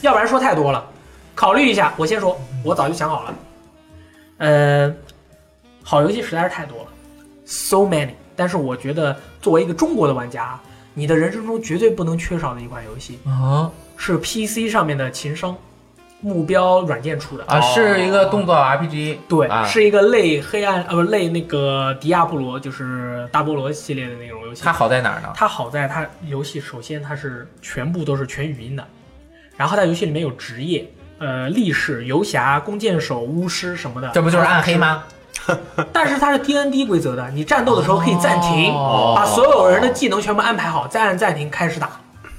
[0.00, 0.84] 要不然说太多了。
[1.34, 3.34] 考虑一下，我先说，我早就想好了。
[4.38, 4.92] 呃，
[5.84, 6.86] 好游戏实在是太多了
[7.52, 8.10] ，so many。
[8.34, 10.58] 但是我觉得作为一个中国的玩家，
[10.94, 15.54] 你的人生中绝对不能缺少的一款游戏啊是 PC 上面的情商，
[16.20, 17.44] 目标软件出的。
[17.44, 24.62] 啊，是一个动作 RPG，对，啊是一个类黑暗呃不类那个迪亚布罗，就是大菠萝系列的那种游戏。
[24.64, 25.30] 它好在哪儿呢？
[25.34, 28.84] 它好在它游戏首先它是全部都是全语音的，
[29.56, 34.10] 然后它游戏里面有职业，呃，力士、游侠、弓箭手、巫师什么的。
[34.14, 34.76] 这不就是暗黑？
[34.76, 35.04] 吗？
[35.92, 41.90] 但是它是 D N D 规则的，你战斗的时候可以暂停，哦把所有人的技能全部安排好，再按暂停开始打。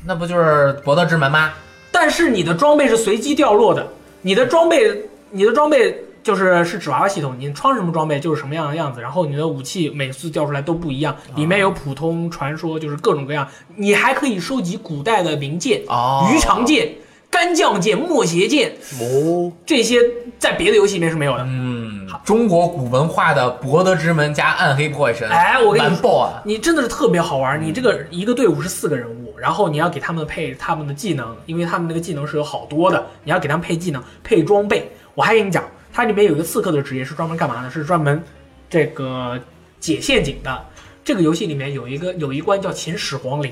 [0.06, 1.52] 那不就是博德之门吗？
[1.92, 3.88] 但是你的装备是随机掉落的，
[4.22, 13.48] 你的装备，你的装备就是是纸娃娃系统，你穿什么装备就是什么样的样子，然后你的武器每次掉出来都不一样，里面有普通、传说，就是各种各样。
[13.76, 16.94] 你还可以收集古代的名剑、哦鱼肠剑、
[17.34, 18.72] 干将剑、墨邪剑，
[19.02, 20.00] 哦，这些
[20.38, 21.44] 在别的游戏里面是没有的。
[21.48, 26.44] 嗯，中国古文化的博德之门加暗黑破坏神，哎我跟你完爆啊！
[26.46, 34.88] 你真的是特别好玩，你这个一个队伍是四个人物，然后你要给他们配他们的技能，因为他们那个技能是有好多的，你要给他们配技能、配装备。
[35.16, 37.70] 我还跟你讲，它里面有一个刺客的职业是专门干嘛的？
[37.72, 38.24] 是专门
[38.70, 39.40] 这个
[39.80, 40.66] 解陷阱的。
[41.04, 43.52] 这个游戏里面有一个有一关叫秦始皇陵，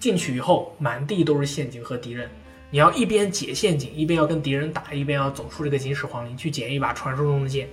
[0.00, 2.28] 进去以后满地都是陷阱和敌人，
[2.70, 7.68] 你要一边解陷阱，一边要跟敌人打，一边要走出这个秦始皇陵去捡一把传说中的剑。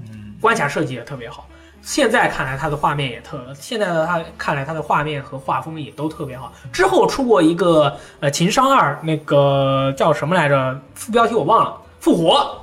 [0.00, 1.48] 嗯，关卡设计也特别好。
[1.82, 6.52] 现在看来它的画面也特，现在的它看来它的画面和画风也都特别好。
[6.72, 10.80] 之后出过一个呃《秦商二》，那个叫什么来着？
[10.94, 12.60] 副标题我忘了，复活，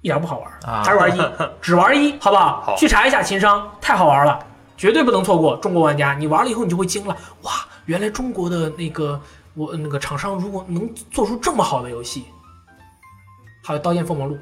[0.00, 1.20] 一点不好玩，啊还是玩一，
[1.60, 2.62] 只玩一，好不好？
[2.62, 4.38] 好去查一下《情商》，太好玩了，
[4.78, 5.56] 绝对不能错过。
[5.58, 7.52] 中国玩家，你玩了以后你就会惊了，哇，
[7.84, 9.20] 原来中国的那个
[9.56, 12.24] 我那个厂商如果能做出这么好的游戏，
[13.64, 14.34] 还有《刀剑凤凰录》，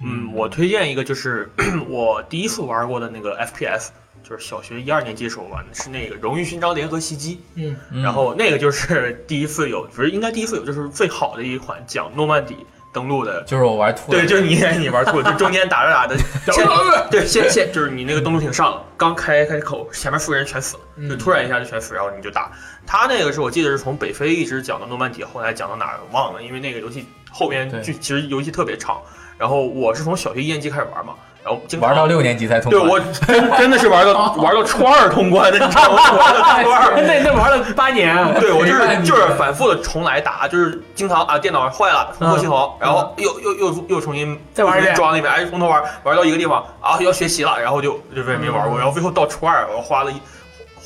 [0.00, 1.50] 嗯，我推荐一个，就是
[1.88, 3.88] 我第一次玩过的那个 FPS，
[4.22, 7.34] 就是小学一二年级时候玩的，是那个《荣誉勋章联合袭击》。
[7.56, 8.02] 嗯，嗯。
[8.02, 12.56] 然后那个就是第一次有，不是应该第一次有，就是最好的一款讲诺曼底
[12.94, 13.42] 登录的。
[13.42, 16.16] 就是我玩吐了，对，就是你你玩吐了，就 中间打着打着，
[16.50, 16.66] 先
[17.10, 22.50] 对先先就是你那个登陆艇上了，刚开开口，前面所有人全死了，就突然一下就全死，然后你就打。
[22.86, 29.00] 他那个是我记得是从北非一直讲到诺曼底，后来讲到哪儿我忘了，因为那个游戏后边就其实游戏特别长。
[29.36, 31.14] 然后我是从小学一年级开始玩嘛，
[31.44, 32.82] 然后玩到六年级才通关。
[32.82, 36.12] 对我真真的是玩到 玩到初二通关的，你知道吗？
[36.12, 36.94] 玩到初二。
[37.06, 50.14] 那那玩了八年，对我就是就是反复的重来打，就是经常啊电脑坏了重做系统，然后又又又又重新嗯再玩一遍装那边，哎从头玩玩到一个地方啊要学习了，然后就就也没玩过，嗯然后最后到初二我花了一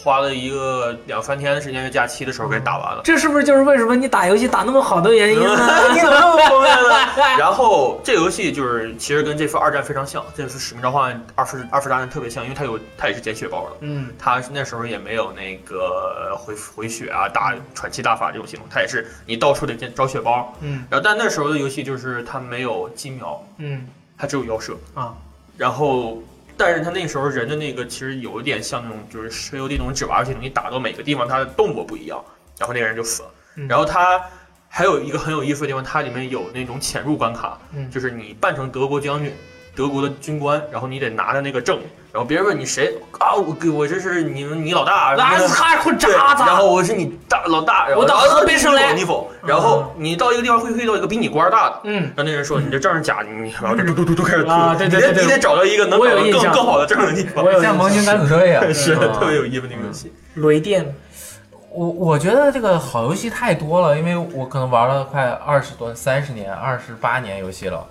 [0.02, 3.00] 花了一个两三天的时间的假期的时候给打完了。
[3.04, 5.90] 这是不是就是为什么你打游戏打那么好的原因呢？
[5.92, 6.96] 你怎么那么聪明呢？
[7.38, 13.76] 然后这游戏就是其实跟这次二战非常像，这次《使命召唤》二次二次大战特别像，因为它有它也是捡血包的。
[13.80, 20.54] 嗯它那时候也没有那个回回血啊、打喘气大法这种系统，它也是你到处得捡找血包。
[20.60, 23.86] 嗯然后但那时候的游戏就是它没有机瞄，嗯
[24.16, 24.76] 它只有腰射。
[24.94, 25.14] 啊
[25.56, 26.22] 然后，
[26.58, 32.22] 但是他那时候人的那个其实有一点像那种就是石油地那种纸娃娃系统，你打到每个地方它的动作不一样，
[32.58, 33.30] 然后那个人就死了。
[33.54, 34.20] 嗯然后他
[34.68, 39.32] 还有一个很有意思的地方，它里面有那种潜入关卡，嗯就是你扮成德国将军。
[39.78, 41.78] 德国的军官，然后你得拿着那个证，
[42.12, 49.30] 然后别人问你谁啊，我给我这是你们你老大，那是他混对，渣子，然后我是你大老大，然后我到河北省来你否？
[49.46, 52.02] 然后你到一个地方会遇到一个比你官儿大的，嗯。
[52.02, 55.12] 然后那人说你这证是假的，你然后嘟嘟嘟嘟开始吐，啊对对对对。
[55.12, 57.44] 你得你得找到一个能找到更更好的证的地方。
[57.44, 59.12] 我，有像盟军敢死队呀， 是嗯。
[59.12, 60.12] 特别有意思那个游戏。
[60.34, 60.92] 雷电，
[61.70, 67.86] 我我觉得这个好游戏太多了，因为我可能玩了快二十多、三十年、二十八年游戏了。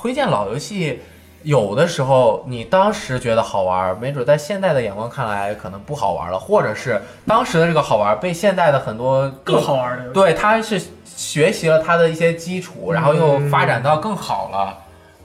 [0.00, 1.00] 推荐老游戏，
[1.44, 10.14] 有的时候你当时觉得好玩，没准在现在的眼光看来可能不好玩了，或者是当时的这个好玩被现在的很多更好玩的游戏。
[10.14, 14.76] 对，他是学习了他的一些基础，然后又发展到更好了，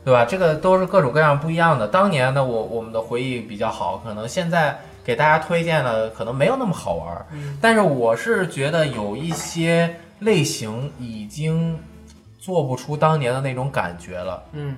[0.05, 0.23] 对吧？
[0.23, 1.87] 这个都是各种各样不一样的。
[1.87, 7.25] 当年呢，我我们的回忆比较好，可能现在给大家推荐的可能没有那么好玩。
[7.31, 11.77] 嗯但是我是觉得有一些类型已经
[12.39, 14.43] 做不出当年的那种感觉了。
[14.51, 14.77] 嗯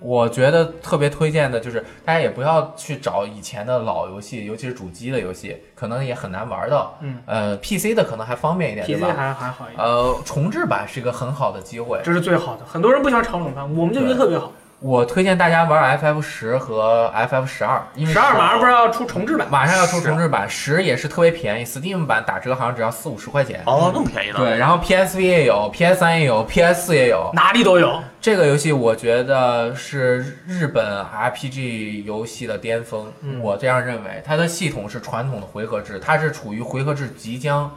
[0.00, 6.96] 我觉得特别推荐的就是大家也不要去找以前的老游戏，尤其是主机的游戏，可能也很难玩到。
[7.00, 9.14] 嗯呃，PC 的可能还方便一点，对，PC 吧？
[9.14, 12.00] 还还好一点，呃，重置版是一个很好的机会。
[12.04, 12.64] 这是最好的。
[12.66, 14.52] 很多人不喜欢炒冷饭，我们就觉得特别好。
[14.84, 19.48] 我推荐大家玩 FF 十和 FF 十二，因为十二马上不是要出重置版？
[19.50, 23.62] 马上要出重置版，十也是特别便宜，Steam 版打折好像只要四五十块钱。
[23.64, 24.36] 哦，那么便宜呢？
[24.36, 27.98] 对，然后 PSV 也有，PS 三也有，PS 四也有，哪里都有。
[28.20, 34.22] 这个游戏我觉得是日本 RPG 游戏的巅峰，嗯我这样认为。
[34.22, 37.70] 它的系统是传统的回合制，它是处于回合制即将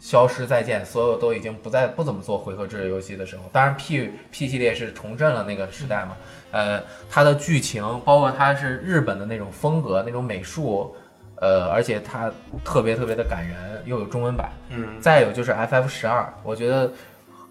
[0.00, 3.42] 消失再见，所有都已经不再不怎么做回合制游戏的时候。
[3.52, 6.16] 当然 P P 系列是重振了那个时代嘛，
[6.52, 10.94] 呃，它的剧情包括它是日本的那种风格、那种美术，
[11.36, 12.30] 呃，而且它
[12.64, 14.50] 特别特别的感人，又有中文版。
[14.70, 16.90] 嗯，再有就是 FF 十二，我觉得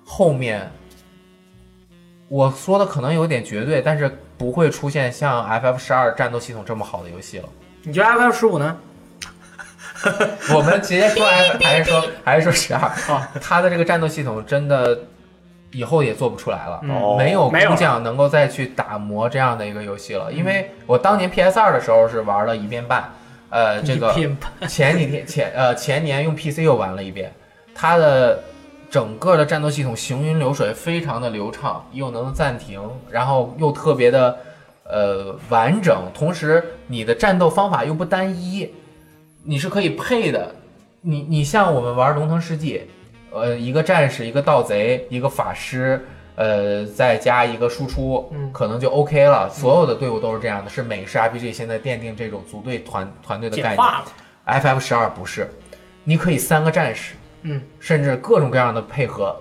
[0.05, 0.71] 后面
[2.29, 7.49] 我说的可能有点绝对，但是不会出现像 FF 十二战斗系统这么好的游戏了。
[7.83, 8.77] 你觉得 FF 十五呢？
[10.55, 11.25] 我们直接说
[11.61, 12.81] 还是说还是说十二？
[12.81, 14.97] 啊，它的这个战斗系统真的
[15.71, 16.79] 以后也做不出来了。
[17.17, 23.11] 没有没有工匠能够再去打磨这样的一个游戏了，因为我当年 PS 二的时候是玩了一遍半，
[23.49, 24.13] 呃，这个
[24.67, 27.33] 前几天前呃前年用 PC 又玩了一遍，
[27.73, 28.43] 它的
[28.89, 34.37] 整个的战斗系统行云流水，非常的流畅，又能暂停，然后又特别的
[34.85, 38.73] 呃完整，同时你的战斗方法又不单一，
[39.47, 40.53] 你是可以配的。
[40.99, 42.85] 你你像我们玩龙腾世纪，
[43.31, 46.05] 呃，一个战士，一个盗贼，一个法师。
[46.35, 49.49] 呃，再加一个输出，嗯可能就 OK 了。
[49.49, 53.87] 所有的队伍都是这样的，是美式 RPG 现在奠定这种组队团团队的概念。
[54.45, 55.49] FF 十二不是，
[56.03, 59.35] 你可以三个战士，嗯甚至各种各样的配合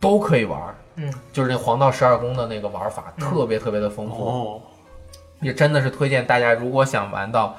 [0.00, 4.62] 都可以玩儿，嗯，就是那黄道十二宫的那个玩法，嗯特别特别的丰富，哦，
[5.40, 7.56] 也真的是推荐大家，如果想玩到。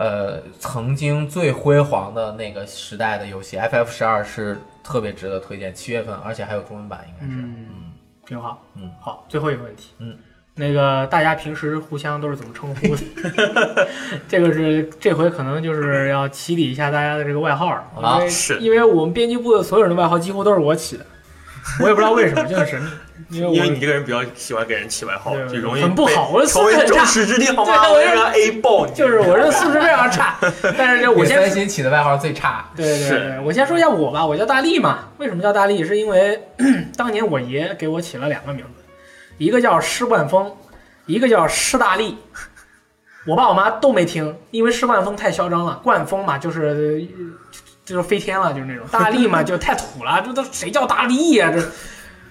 [0.00, 5.74] 呃，曾经最辉煌的那个时代的游戏，FF 十二是特别值得推荐。
[5.74, 7.32] 七月份，而且还有中文版，应该是。
[7.42, 7.66] 嗯，
[8.26, 8.64] 挺好。
[8.76, 9.90] 嗯，好，最后一个问题。
[9.98, 10.16] 嗯，
[10.54, 13.88] 那个大家平时互相都是怎么称呼的？
[14.26, 21.04] 这个是这回可能就是要起底一下大家的这个外号了，因啊为是因为我们编辑部的所有人的外号几乎都是我起的，
[21.82, 22.88] 我也不知道为什么，就很神秘。
[23.28, 27.84] 因为因为你这个人比较喜欢给人起外号，就容易很不好我的素质很差矢之的，好吗？
[27.84, 30.38] 对我我让 A 爆你，就是我这素质非常差，
[30.78, 35.08] 但是这我给先起的外号最差，对对对，我先说一下我吧，我叫大力嘛。
[35.18, 35.84] 为什么叫大力？
[35.84, 36.40] 是因为
[36.96, 38.82] 当年我爷给我起了两个名字，
[39.38, 40.50] 一个叫施冠峰，
[41.06, 42.16] 一个叫施大力。
[43.26, 47.06] 我爸我妈都没听，因为施冠峰太嚣张了，冠峰嘛就是
[47.84, 51.60] 就是飞天了，就是那种大力嘛就太土了，这都谁叫大力呀、这，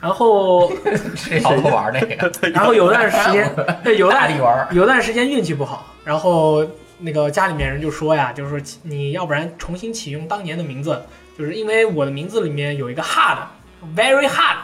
[0.02, 0.72] 然后
[1.16, 4.68] 是摇头玩那个 然后有段时间， 对，有段大力玩。
[4.72, 6.66] 有段时间运气不好，然后
[7.00, 11.02] 那个家里面人就说呀，就是说你要不然重新启用当年的名字，
[11.38, 14.58] 就是因为我的名字里面有一个 hard，very hard，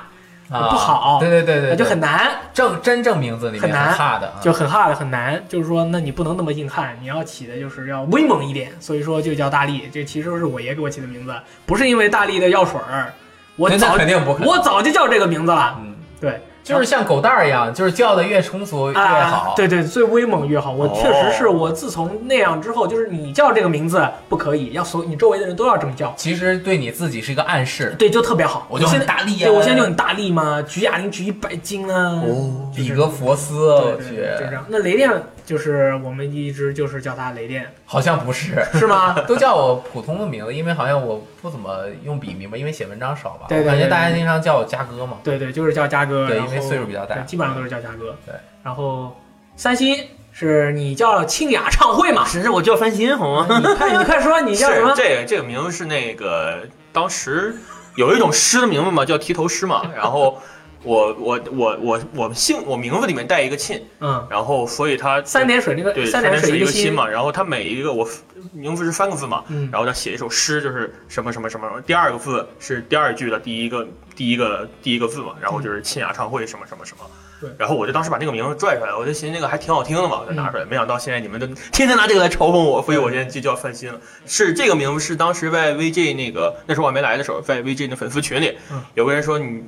[0.49, 9.89] 啊不好对对对就很难，正真正名字里面很难 hard 啊，就很 hard 很难，就是说那你不能那么硬汉，你要起的就是要威猛一点，所以说就叫大力。
[9.91, 11.33] 这其实是我爷给我起的名字，
[11.65, 13.13] 不是因为大力的药水儿，
[13.55, 16.41] 我那早肯定不可能我早就叫这个名字了，嗯，对。
[16.63, 19.03] 就是像狗蛋儿一样，就是叫的越通俗越好。
[19.03, 20.71] 啊，对对，最威猛越好。
[20.71, 27.95] 我确实是我自从那样之后，就是你叫这个名字不可以，要所你周围的人都要这么叫，其实对你自己是一个暗示。
[27.99, 28.65] 对，就特别好。
[28.67, 32.19] 我就很大力啊对我现在就很大力嘛，举哑铃举一百斤啊。
[32.25, 34.65] 哦，比格佛斯，对，就这样。
[34.67, 35.11] 那雷电
[35.45, 39.13] 就是我们一直就是叫他雷电，好像不是， 是吗？
[39.27, 43.45] 都叫我普通的名字，因为好像我不怎么用笔名吧，因为写文章少吧。
[43.47, 45.19] 对对我感觉大家经常叫我嘉哥嘛。
[45.23, 46.27] 对对，就是叫嘉哥。
[46.27, 48.17] 对因为岁数比较大基本上都是叫嘉哥。
[48.25, 48.33] 对，
[48.63, 49.15] 然后
[49.55, 49.95] 三星
[50.31, 52.25] 是你叫清雅唱会嘛？
[52.25, 53.47] 是我叫翻新好吗？
[53.59, 54.93] 你快你快说你叫什么？
[54.97, 57.55] 这个这个名字是那个当时
[57.95, 59.83] 有一种诗的名字嘛，叫提头诗嘛。
[59.95, 60.41] 然后
[60.85, 67.07] 我我我我我姓我名字里面带一个沁，嗯，然后所以它三点水那个对三点点水一个心嘛。
[67.07, 68.07] 然后它每一个我
[68.53, 77.03] 名字是三个字嘛，嗯，然后他写一首诗，就是什么什么什么，第二个字是第二句的第一个第一个第一个字嘛，然后就是沁雅唱会什么什么什么。
[77.47, 80.65] 对然后我就当时把那个名字拽出来，我就寻思那个还挺好听的嘛，我就拿出来。
[80.65, 83.99] 没想到现在你们都天天拿这个来嘲讽我，所以我现在就叫范鑫了。
[84.25, 89.63] 是这个名字是当时在 VJ 那个那时候我还没来的时候，在 VJ 的粉丝群里，嗯有个人说你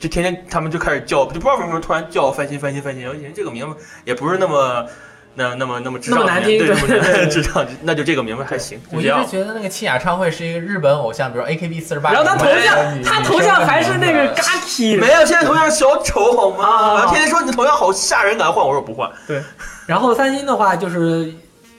[0.00, 4.86] 就天天他们就开始叫，就不知道为什么突然叫范鑫范鑫范鑫，我寻思这个名字也不是那么。
[5.34, 9.08] 那那么那么智障那么难听对，对那么智障， 那就这个名字还行，我一直。
[9.30, 12.12] 觉得那个沁雅唱会是一个日本偶像，比如 AKB 四十八。
[12.12, 16.64] 然后他头像他头像还是那个 Gaki，没有，现在头像小丑好吗？
[16.66, 18.62] 啊然后天天说你的头像好吓人，敢换？
[18.64, 19.10] 我说不换。
[19.26, 19.42] 对
[19.86, 21.32] 然后三星的话就是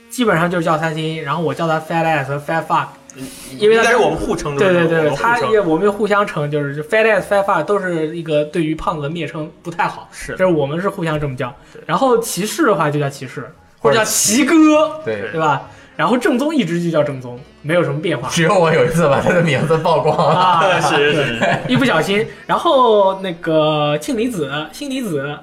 [0.10, 2.88] 基本上就是叫三星，然后我叫他 Fat Ass 和 Fat Fuck，
[3.60, 10.10] 因为他应该是我们互称的，对对对，他也我们互相称，就是 fat ass fat fuck 都是一个对于胖子的蔑称，不太好。
[10.12, 11.82] 是就是我们是互相这么叫对。
[11.86, 13.50] 然后骑士的话就叫骑士，
[13.80, 15.70] 或者叫骑哥，对，对吧？
[15.96, 20.34] 然后正宗一直就叫正宗，没有什么变化只有我有一次把他的名字曝光了。
[20.34, 20.82] 啊。
[20.82, 25.38] 是是是，一不小心，然后那个氢离子、氢离子、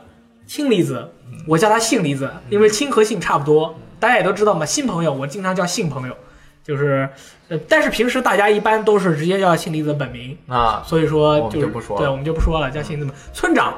[0.47, 1.09] 氢离子，
[1.47, 3.79] 我叫他性离子，因为氢和性差不多。
[4.01, 6.17] 大家也都知道嘛，新朋友我经常叫性朋友，
[6.65, 7.09] 就是，
[7.51, 13.75] 呃，但是平时大家一般都是直接叫姓李子本名，啊，所以说就是就不说了对，我们就不说了，叫姓这么村长。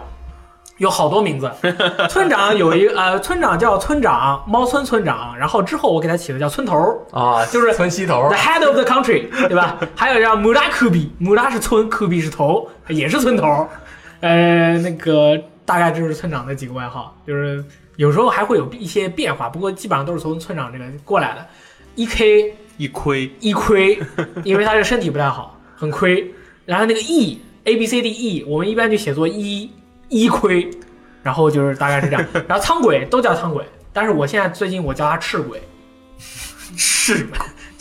[0.78, 1.48] 有好多名字，
[2.10, 6.74] 村长有一呃，村长叫村长，猫村村长，然后之后我给他起的叫村头
[7.12, 9.78] 啊，就是村西头 the head of the country，对吧？
[9.94, 13.68] 还有叫 Mura Kubi，Mura 是村，Kubi 是头，也是村头。
[14.20, 17.64] 呃，那个大概就是村长的几个外号，就是
[17.96, 21.46] 有时候还会有一些变化，不过基本上都是从村长这个过来的。
[21.94, 23.98] E K 一亏一亏，
[24.44, 26.32] 因为他这个身体不太好，很亏。
[26.64, 29.70] 然后那个 E A B C D E，我们一般就写作一
[30.08, 30.68] 一亏，
[31.22, 32.26] 然后就是大概是这样。
[32.48, 35.60] 然后苍鬼都叫苍鬼，但是我现在最近我叫他赤鬼，
[36.76, 37.26] 是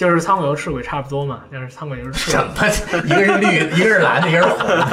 [0.01, 2.67] 就是苍鬼和赤鬼差不多嘛，但是苍鬼就是赤什鬼。
[2.67, 3.05] 么？
[3.05, 4.83] 一个是绿，一个是蓝的，一个是红的。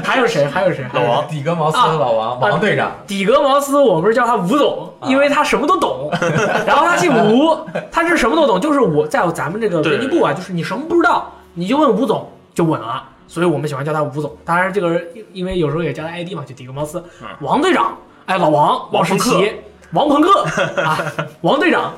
[0.02, 0.46] 还有谁？
[0.46, 0.82] 还有谁？
[0.84, 2.90] 还有谁老王底格茅斯的老王，王队长。
[3.06, 6.10] 底格茅斯，我不是叫他吴总，啊因为他什么都懂。
[6.66, 7.54] 然后他姓吴，
[7.92, 13.04] 他是什么都懂，就是我在咱们这个编辑部啊，就是你什么不知道，你就问吴总就稳了。
[13.28, 14.34] 所以我们喜欢叫他吴总。
[14.46, 17.28] 当然，这个人因为有时候也叫他 ID 嘛，就底格茅斯嗯。
[17.40, 19.52] 王队长，哎，老王，王世奇，
[19.92, 20.46] 王鹏克
[20.82, 20.98] 啊，
[21.42, 21.92] 王队长，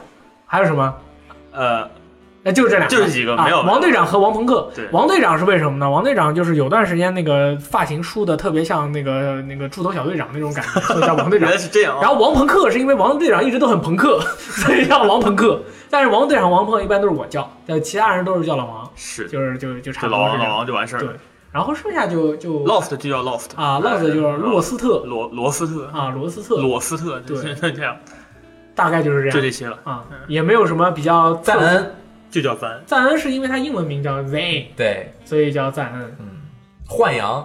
[0.48, 0.92] 还有什么？
[1.52, 1.88] 呃，
[2.42, 4.70] 那就是这两个，就是几个啊没有王队长和王朋克。
[4.74, 5.88] 对王队长是为什么呢？
[5.90, 11.62] 王队长就是有段时间那个发型梳的特别像那个那个猪头小队长那种感觉，所以叫王队长 原来。
[11.62, 12.00] 是这样啊。
[12.00, 15.60] 然后王朋克是因为王队长一直都很朋克， 所以叫王朋克。
[15.90, 20.56] 但是王队长、王朋克一般都是我叫，但，其他人都是叫老王，是就是就就差就老王老不多是这样。
[20.56, 21.16] 王就完事儿了对。
[21.50, 27.96] 然后剩下就就，loft 就叫 loft 啊，loft 就是洛斯特罗罗斯特啊，罗斯特，罗斯特，对就是这样，
[28.78, 29.34] 大概就是这样。
[29.34, 31.59] 就这些了，啊，也没有什么比较赞。
[31.59, 31.94] 恩，
[32.30, 32.82] 就叫赞恩。
[32.86, 36.16] 赞恩是因为他英文名叫 Zayn，对，所以叫赞恩。
[36.20, 36.26] 嗯，
[36.86, 37.44] 幻阳，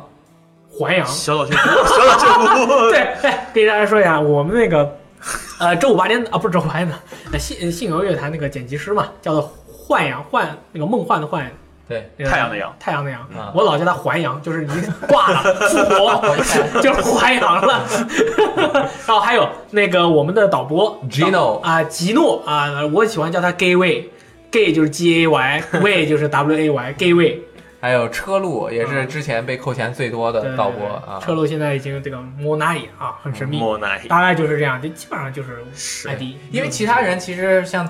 [0.70, 4.96] 环阳，小岛秀夫，小岛秀夫， 对，哎，给大家说一下，我们那个
[5.60, 6.96] 呃周五八点啊，不是周五八点的，
[7.32, 11.52] 呃信信游乐坛那个剪辑师嘛，叫做幻阳幻，那个梦幻的幻，
[11.88, 13.22] 对，太阳的阳，太阳的阳。
[13.38, 14.74] 啊，我老叫他环阳， 就是你
[15.08, 16.22] 挂了复活，
[16.82, 17.84] 就是环阳了。
[19.06, 27.42] 然后还有那个我们的导播 Gino 啊，吉诺啊，我喜欢叫他 Gay Way，Gay 就是 G A Y，Way 就是 W A Y，Gay Way。
[27.82, 31.20] 还有车路也是之前被扣钱最多的导播啊。
[31.22, 36.08] 车路现在已经这个莫奈啊，很神秘，莫奈大概就是这样，就基本上就是是。
[36.08, 37.86] ID，因为其他人其实像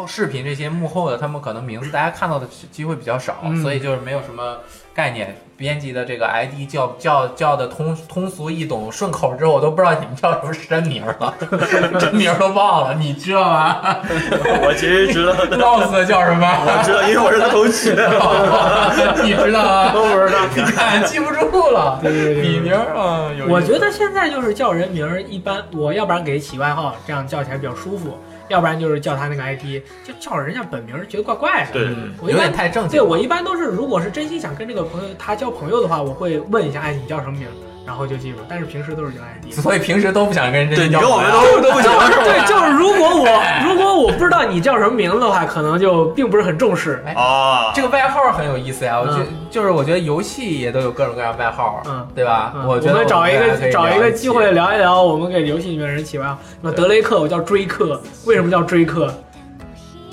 [0.00, 4.58] 后视频这些幕后的，他们可能名字大家看到的机会比较少，嗯所以就是没有什么
[4.94, 5.36] 概念。
[5.60, 11.34] 编辑的这个 ID 叫叫叫的通通俗易懂顺口之后，我都不知道你们叫什么真名了，
[12.00, 13.76] 真名都忘了，你知道吗
[14.64, 16.46] 我其实知道的，？Lost 叫什么？
[16.64, 17.90] 我知道，因为我是他同学。
[19.22, 19.92] 你知道吗？
[19.92, 20.38] 都不知道。
[20.56, 28.12] 你看记不住了，对对对对笔名啊，有我觉得现在就是叫人名，一般我要不然给起外号，这样叫起来比较舒服；
[28.50, 31.72] 要不然就是叫他那个 ID，就叫人家本名，觉得怪怪的。
[31.72, 33.00] 对嗯我一般有点太正经对。
[33.00, 37.54] 我一般都是，如果是真心想跟这个朋友他交朋友的话，我会问一下，哎，你叫什么名儿，
[37.86, 38.38] 然后就记住。
[38.48, 39.52] 但是平时都是叫 ID。
[39.60, 42.24] 所以平时都不想跟人对 跟我们都都不行，是吧？
[42.24, 47.02] 对，就是如果我 如果我不知道你叫什么名字的话，可能就并不是很重视。
[47.16, 52.52] 啊，这个外号很有意思呀，我觉嗯就是我觉得游戏也都有各种各样外号，嗯对吧？
[52.56, 56.38] 嗯我觉得们找一个找一个机会聊一聊，我们给游戏里面人起外号。
[56.60, 59.12] 那德雷克，我叫追克，为什么叫追克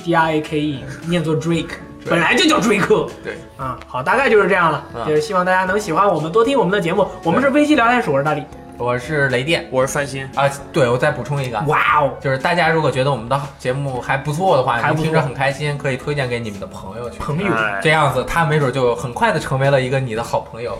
[0.04, 1.72] ？D R A K E，念作 Drake，
[2.10, 3.08] 本来就叫追客。
[3.24, 3.38] 对。
[3.58, 4.84] 啊，好，大概就是这样了。
[4.96, 7.08] 嗯就是希望大家能喜欢我们，多听我们的节目。
[7.24, 8.44] 我们是危机聊天室，我是大力。
[8.78, 9.68] 我是雷电。
[9.72, 17.18] 我是翻新，啊，对我再补充一个，哇哦，就是大家如果觉得我们的节目还不错的话，还听着很开心，可以推荐给你们的朋友去。
[17.18, 20.78] 朋友，哎这样子，他没准就很快的成为了一个你的好朋友，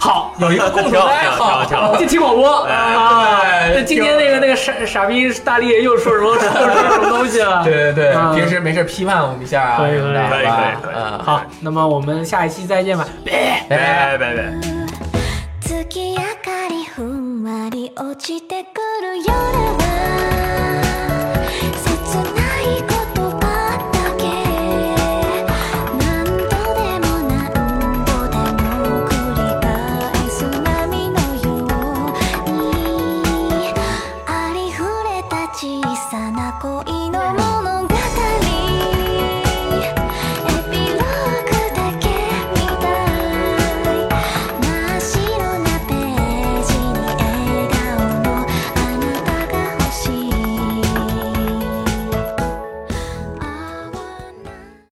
[0.00, 1.62] 好，有一个共同的爱好。
[1.66, 3.40] 挺好就听广播哎啊。
[3.66, 7.62] 对那今天那个那个傻傻逼大力又说什么 说什么东西了？
[7.62, 10.46] 对对对，嗯平时没事批判我们一下啊，可以什么的可以可以
[10.82, 10.94] 可以。
[10.94, 13.06] 嗯，好，那么我们下一期再见吧。
[13.24, 13.32] 拜
[13.68, 13.76] 拜。
[13.76, 14.16] 拜。
[14.16, 14.34] 拜拜